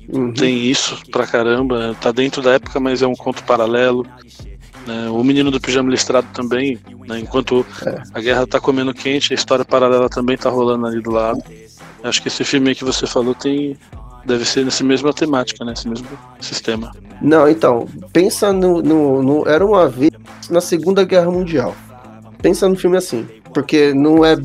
[0.08, 0.32] Uhum.
[0.32, 4.06] tem isso pra caramba, tá dentro da época, mas é um conto paralelo.
[4.86, 5.08] né?
[5.10, 7.64] O Menino do Pijama Listrado também, né, enquanto
[8.12, 11.42] a guerra tá comendo quente, a história paralela também tá rolando ali do lado.
[12.02, 13.76] Acho que esse filme aí que você falou tem
[14.24, 16.06] deve ser nessa mesma temática, né, esse mesmo
[16.40, 16.92] sistema.
[17.20, 20.10] Não, então, pensa no, no, no- Era uma vez
[20.50, 21.74] na Segunda Guerra Mundial.
[22.40, 23.26] Pensa no filme assim.
[23.52, 24.36] Porque não é.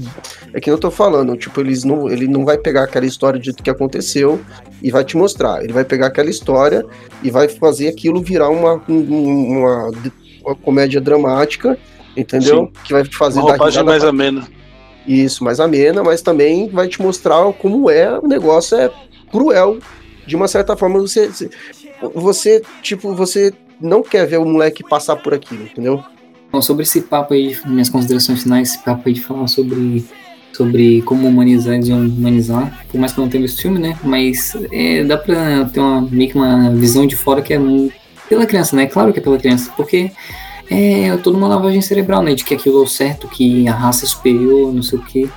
[0.54, 3.54] É que eu tô falando, tipo, eles não, ele não vai pegar aquela história de
[3.54, 4.40] que aconteceu
[4.82, 5.64] e vai te mostrar.
[5.64, 6.86] Ele vai pegar aquela história
[7.22, 9.92] e vai fazer aquilo virar uma, um- uma,
[10.46, 11.78] uma comédia dramática,
[12.16, 12.72] entendeu?
[12.86, 14.48] Que vai te fazer Uma roupagem mais amena.
[15.08, 18.90] isso, mais amena, mas também vai te mostrar como é, o negócio é
[19.32, 19.78] cruel.
[20.26, 21.30] De uma certa forma, você,
[22.14, 26.04] você, tipo, você não quer ver o moleque passar por aquilo, entendeu?
[26.52, 30.06] Bom, sobre esse papo aí, minhas considerações finais, esse papo aí de falar sobre,
[30.54, 33.98] sobre como humanizar e desumanizar, por mais que eu não tenha visto filme, né?
[34.04, 37.60] Mas é, dá pra ter uma, meio que uma visão de fora que é
[38.30, 38.86] pela criança, né?
[38.88, 40.12] Claro que é pela criança, porque
[40.70, 42.34] é toda uma lavagem cerebral, né?
[42.34, 45.30] De que aquilo é o certo, que a raça é superior, não sei o quê.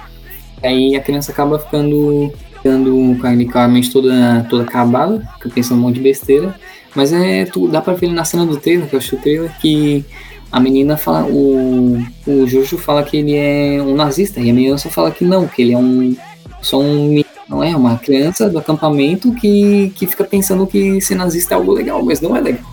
[0.63, 5.97] Aí a criança acaba ficando, ficando com a- mente toda, toda acabada, pensando um monte
[5.97, 6.55] de besteira.
[6.95, 9.53] Mas é, tu, dá pra ver na cena do trailer, que eu achei o trailer,
[9.61, 10.05] que
[10.53, 14.77] a menina fala, o, o Jojo fala que ele é um nazista, e a menina
[14.79, 16.17] só fala que não, que ele é um,
[16.61, 21.55] só um, não é, uma criança do acampamento que, que fica pensando que ser nazista
[21.55, 22.65] é algo legal, mas não é legal.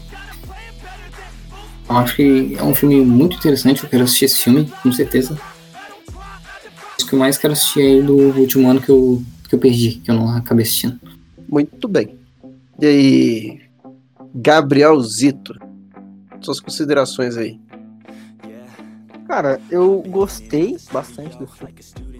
[1.89, 5.39] Eu acho que é um filme muito interessante, eu quero assistir esse filme, com certeza.
[6.99, 10.01] O que eu mais quero assistir aí do último ano que eu, que eu perdi,
[10.03, 10.99] que eu não acabei assistindo.
[11.47, 12.17] Muito bem.
[12.79, 13.61] E aí,
[14.35, 15.55] Gabriel Zito,
[16.41, 17.59] suas considerações aí.
[19.27, 21.73] Cara, eu gostei bastante do filme.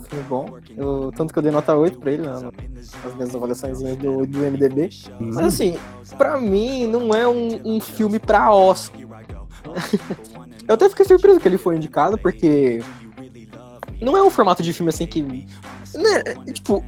[0.09, 0.57] Filme bom.
[0.75, 2.31] Eu- tanto que eu dei nota 8 pra ele, né,
[3.03, 4.89] nas minhas avaliações do, do MDB.
[5.19, 5.77] Mas assim,
[6.17, 8.99] pra mim não é um, um filme pra Oscar.
[10.67, 12.81] eu até fiquei surpreso que ele foi indicado, porque
[14.01, 15.21] não é um formato de filme assim que.
[15.21, 16.83] Né, tipo,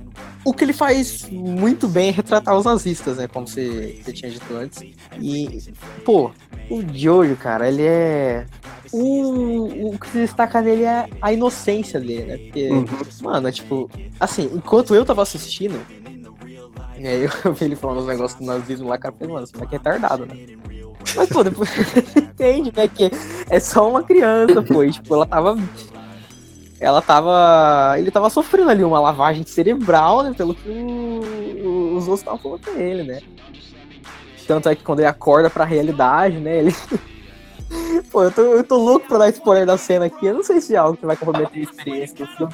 [0.46, 3.28] o que ele faz muito bem é retratar os nazistas, né?
[3.28, 4.82] Como você, você tinha dito antes.
[5.20, 5.62] E,
[6.06, 6.32] pô,
[6.70, 8.46] o Jojo, cara, ele é.
[8.92, 12.38] O, o que se destaca dele é a inocência dele, né?
[12.38, 12.86] Porque, Uhum.
[13.22, 15.80] mano, é tipo, assim, enquanto eu tava assistindo,
[16.98, 19.54] E aí eu vi ele falando os negócios do nazismo lá, cara, falei, mano, esse
[19.56, 20.36] moleque é retardado, né?
[21.16, 21.70] Mas, pô, depois
[22.18, 23.10] entende, né, que
[23.50, 25.58] é só uma criança, pô, e, tipo, ela tava...
[26.80, 27.96] Ela tava...
[27.98, 32.74] Ele tava sofrendo ali uma lavagem cerebral, né, pelo que os outros estavam falando pra
[32.74, 33.22] ele, né?
[34.48, 36.76] Tanto é que quando ele acorda pra realidade, né, ele...
[38.12, 40.60] Pô, eu tô, eu tô louco pra dar spoiler da cena aqui, eu não sei
[40.60, 42.54] se é algo que vai comprometer a experiência filme.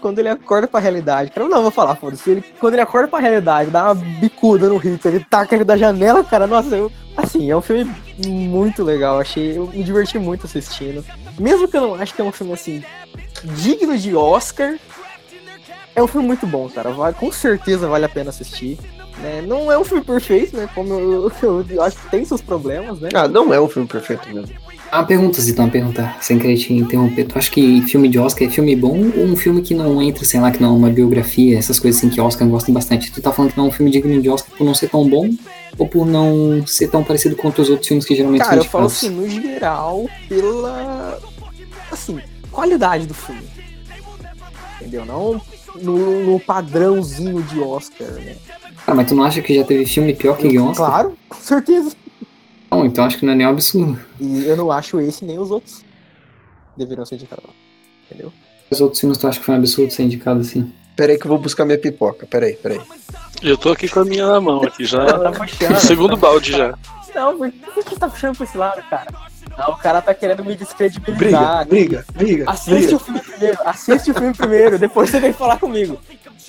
[0.00, 2.30] Quando ele acorda pra realidade, cara, não, vou falar, foda-se.
[2.30, 5.76] Ele, quando ele acorda pra realidade, dá uma bicuda no Hitler, ele taca ele da
[5.76, 7.90] janela, cara, nossa, eu, assim, é um filme
[8.24, 11.04] muito legal, achei, eu me diverti muito assistindo.
[11.38, 12.82] Mesmo que eu não acho que é um filme, assim,
[13.44, 14.76] digno de Oscar,
[15.94, 18.78] é um filme muito bom, cara, vai, com certeza vale a pena assistir.
[19.18, 19.42] Né?
[19.46, 20.68] Não é um filme perfeito, né?
[20.74, 23.10] Como eu, eu, eu acho que tem seus problemas, né?
[23.14, 24.54] Ah, não é um filme perfeito mesmo.
[24.92, 27.24] Uma pergunta, Zitão, uma pergunta, sem querer te interromper.
[27.24, 30.24] Tu acha que filme de Oscar é filme bom ou um filme que não entra,
[30.24, 33.10] sei lá, que não é uma biografia, essas coisas assim que Oscar gosta bastante?
[33.10, 35.08] Tu tá falando que não é um filme digno de Oscar por não ser tão
[35.08, 35.28] bom
[35.78, 38.86] ou por não ser tão parecido com outros outros filmes que geralmente Cara, eu falo
[38.86, 41.20] assim, no geral, pela.
[41.90, 42.20] Assim,
[42.50, 43.42] qualidade do filme.
[44.80, 45.04] Entendeu?
[45.04, 45.40] Não
[45.80, 48.36] no, no padrãozinho de Oscar, né?
[48.86, 50.74] Ah, mas tu não acha que já teve filme pior que Oscar?
[50.74, 51.96] Claro, com certeza.
[52.70, 53.98] Não, então acho que não é nem um absurdo.
[54.20, 55.84] E eu não acho esse nem os outros
[56.76, 57.50] deveriam ser indicados.
[58.06, 58.32] Entendeu?
[58.70, 60.72] Os outros filmes tu acha que foi um absurdo ser indicado assim?
[60.96, 62.26] Pera aí que eu vou buscar minha pipoca.
[62.26, 62.80] Pera aí, pera aí.
[63.42, 65.02] Eu tô aqui com a minha na mão, aqui já.
[65.02, 65.76] Ela tá puxando.
[65.80, 66.74] Segundo balde já.
[67.14, 69.06] Não, por que você tá puxando pra esse lado, cara?
[69.56, 71.66] Não, o cara tá querendo me Briga, descredibilizar.
[71.68, 72.50] briga, briga.
[72.50, 72.96] Assiste briga.
[72.96, 75.96] o filme primeiro, assiste o filme primeiro, depois você vem falar comigo.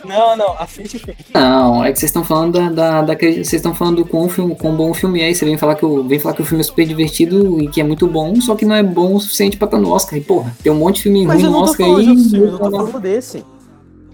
[0.04, 1.16] Não, não, assiste o filme.
[1.34, 4.76] Não, é que vocês estão falando da, da, vocês estão falando do quão, filme, quão
[4.76, 6.62] bom o filme é, e você vem falar que o, vem falar que o filme
[6.62, 9.58] é super divertido e que é muito bom, só que não é bom o suficiente
[9.58, 10.18] pra estar no Oscar.
[10.18, 12.06] E porra, tem um monte de filme Mas ruim no não tô Oscar falando aí.
[12.06, 13.46] de outros filmes, eu e tô não- falando desse.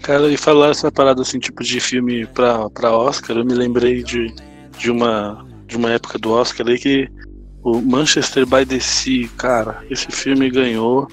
[0.02, 4.02] Cara, e falar essa parada assim, tipo de filme pra, pra Oscar, eu me lembrei
[4.02, 4.34] de,
[4.76, 7.08] de, uma, de uma época do Oscar aí que
[7.62, 11.08] o Manchester by the Sea, cara, esse filme ganhou.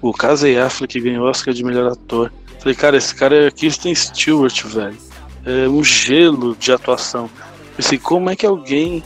[0.00, 2.32] O Casey Affleck ganhou Oscar de melhor ator.
[2.58, 4.96] Falei, cara, esse cara é Kristen Stewart, velho.
[5.44, 7.28] É um gelo de atuação.
[7.76, 9.02] Pensei, como é que alguém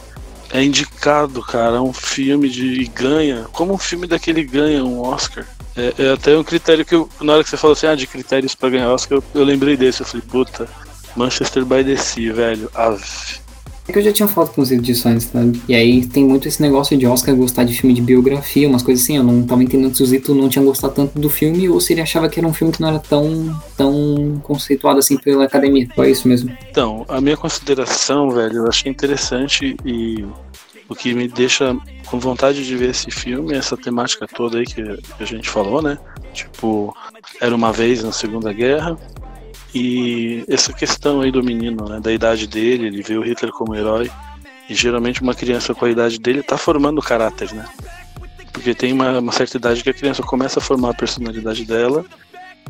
[0.52, 3.46] é indicado, cara, a um filme de e ganha?
[3.52, 5.44] Como um filme daquele ganha um Oscar?
[5.76, 8.06] É, é até um critério que eu, na hora que você falou assim, ah, de
[8.06, 10.02] critérios pra ganhar Oscar, eu, eu lembrei desse.
[10.02, 10.68] Eu falei, puta,
[11.16, 12.70] Manchester by the Sea, velho.
[12.74, 13.44] Ave.
[13.86, 15.60] É que eu já tinha falado com vocês disso antes, sabe?
[15.68, 19.04] E aí tem muito esse negócio de Oscar gostar de filme de biografia, umas coisas
[19.04, 19.18] assim.
[19.18, 21.92] Eu não tava entendendo se o Zito não tinha gostado tanto do filme ou se
[21.92, 25.86] ele achava que era um filme que não era tão, tão conceituado assim pela academia.
[25.94, 26.56] Só isso mesmo.
[26.70, 30.24] Então, a minha consideração, velho, eu achei interessante e
[30.88, 31.76] o que me deixa
[32.06, 34.82] com vontade de ver esse filme, essa temática toda aí que,
[35.18, 35.98] a gente falou, né?
[36.32, 36.94] Tipo,
[37.40, 38.96] era uma vez na Segunda Guerra
[39.74, 42.00] e essa questão aí do menino, né?
[42.00, 44.10] Da idade dele, ele vê o Hitler como herói
[44.68, 47.66] e geralmente uma criança com a idade dele tá formando o caráter, né?
[48.52, 52.04] Porque tem uma, uma certa idade que a criança começa a formar a personalidade dela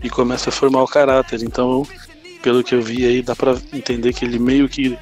[0.02, 1.42] e começa a formar o caráter.
[1.42, 1.86] Então,
[2.42, 4.96] pelo que eu vi aí, dá pra entender que ele meio que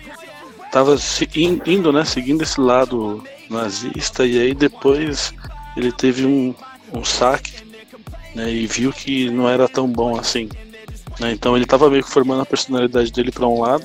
[0.72, 5.32] tava se- in- indo, né, seguindo esse lado nazista e aí depois
[5.76, 6.54] ele teve um,
[6.94, 7.52] um saque,
[8.34, 10.48] né, e viu que não era tão bom assim,
[11.20, 11.30] né?
[11.32, 13.84] Então ele tava meio que formando a personalidade dele para um lado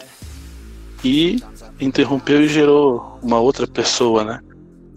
[1.04, 1.44] e
[1.80, 4.40] interrompeu e gerou uma outra pessoa, né?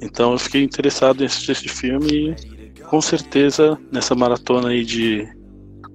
[0.00, 5.28] Então eu fiquei interessado em assistir esse filme e com certeza nessa maratona aí de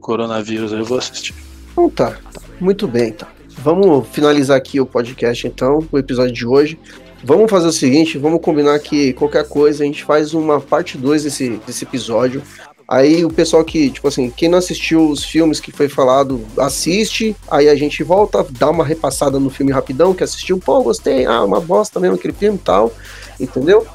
[0.02, 1.34] coronavírus eu vou assistir.
[1.72, 2.41] Então tá, tá.
[2.60, 3.34] muito bem, então.
[3.58, 6.80] Vamos finalizar aqui o podcast, então, o episódio de hoje.
[7.24, 11.24] Vamos fazer o seguinte, vamos combinar que qualquer coisa a gente faz uma parte 2
[11.24, 12.43] desse, desse episódio.
[12.88, 17.36] Aí o pessoal que, tipo assim, quem não assistiu os filmes que foi falado, assiste.
[17.49, 20.60] Aí a gente volta, dá uma repassada no filme rapidão que assistiu.
[20.60, 22.93] Pô, gostei, ah, uma bosta mesmo aquele filme e tal.
[23.39, 23.88] Entendeu?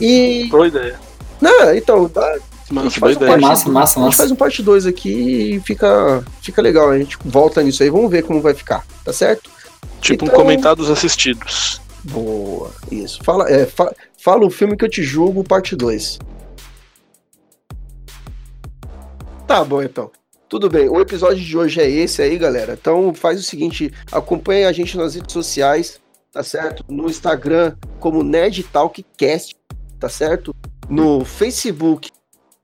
[0.00, 0.46] E.
[0.50, 1.00] Boa ideia.
[1.40, 2.38] Não, então, dá,
[2.70, 5.54] Mano, A gente faz um parte- Massa, massa, a gente faz um parte 2 aqui
[5.54, 6.90] e fica, fica legal.
[6.90, 9.50] A gente volta nisso aí, vamos ver como vai ficar, tá certo?
[10.00, 11.80] Tipo um Então- comentados assistidos.
[12.04, 13.20] Boa, isso.
[13.24, 13.92] Fala, é, fa-
[14.22, 16.18] fala o filme que eu te julgo, parte 2.
[19.46, 20.10] Tá bom, então.
[20.48, 22.76] Tudo bem, o episódio de hoje é esse aí, galera.
[22.80, 26.00] Então faz o seguinte, acompanhe a gente nas redes sociais,
[26.32, 26.84] tá certo?
[26.88, 29.54] No Instagram como Nerd Talkcast,
[29.98, 30.54] tá certo?
[30.88, 32.10] No Facebook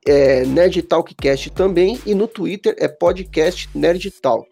[0.07, 4.49] é Nerd Talkcast também e no Twitter é podcast Nerd Talk,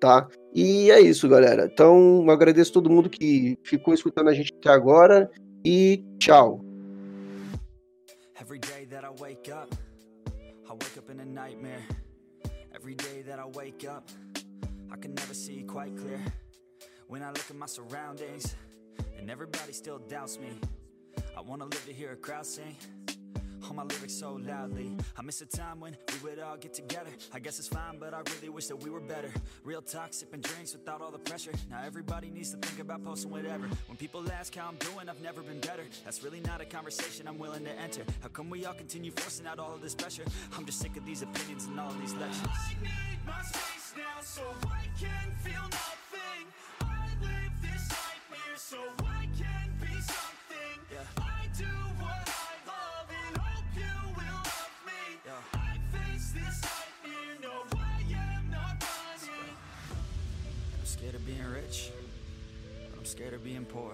[0.00, 0.28] tá?
[0.54, 1.68] E é isso, galera.
[1.72, 5.30] Então, agradeço todo mundo que ficou escutando a gente até agora
[5.64, 6.60] e tchau.
[8.40, 9.74] Every day that I wake up,
[10.66, 11.86] I wake up in a nightmare.
[12.74, 14.10] Every day that I wake up,
[14.90, 16.20] I can never see quite clear.
[17.08, 18.54] When I look at my surroundings,
[19.18, 20.48] and everybody still doubts me.
[21.36, 22.76] I wanna live to hear a crowd sing.
[23.66, 24.90] All my lyrics so loudly.
[25.16, 27.10] I miss a time when we would all get together.
[27.32, 29.30] I guess it's fine, but I really wish that we were better.
[29.64, 31.52] Real talk, sipping drinks without all the pressure.
[31.70, 33.68] Now everybody needs to think about posting whatever.
[33.86, 35.84] When people ask how I'm doing, I've never been better.
[36.04, 38.02] That's really not a conversation I'm willing to enter.
[38.22, 40.24] How come we all continue forcing out all of this pressure?
[40.56, 42.46] I'm just sick of these opinions and all of these lectures.
[42.46, 46.44] I need my space now so I can feel nothing.
[46.80, 50.78] I live this nightmare so I can be something.
[50.92, 51.27] Yeah.
[60.98, 61.90] Scared of being rich,
[62.90, 63.92] but I'm scared of being poor.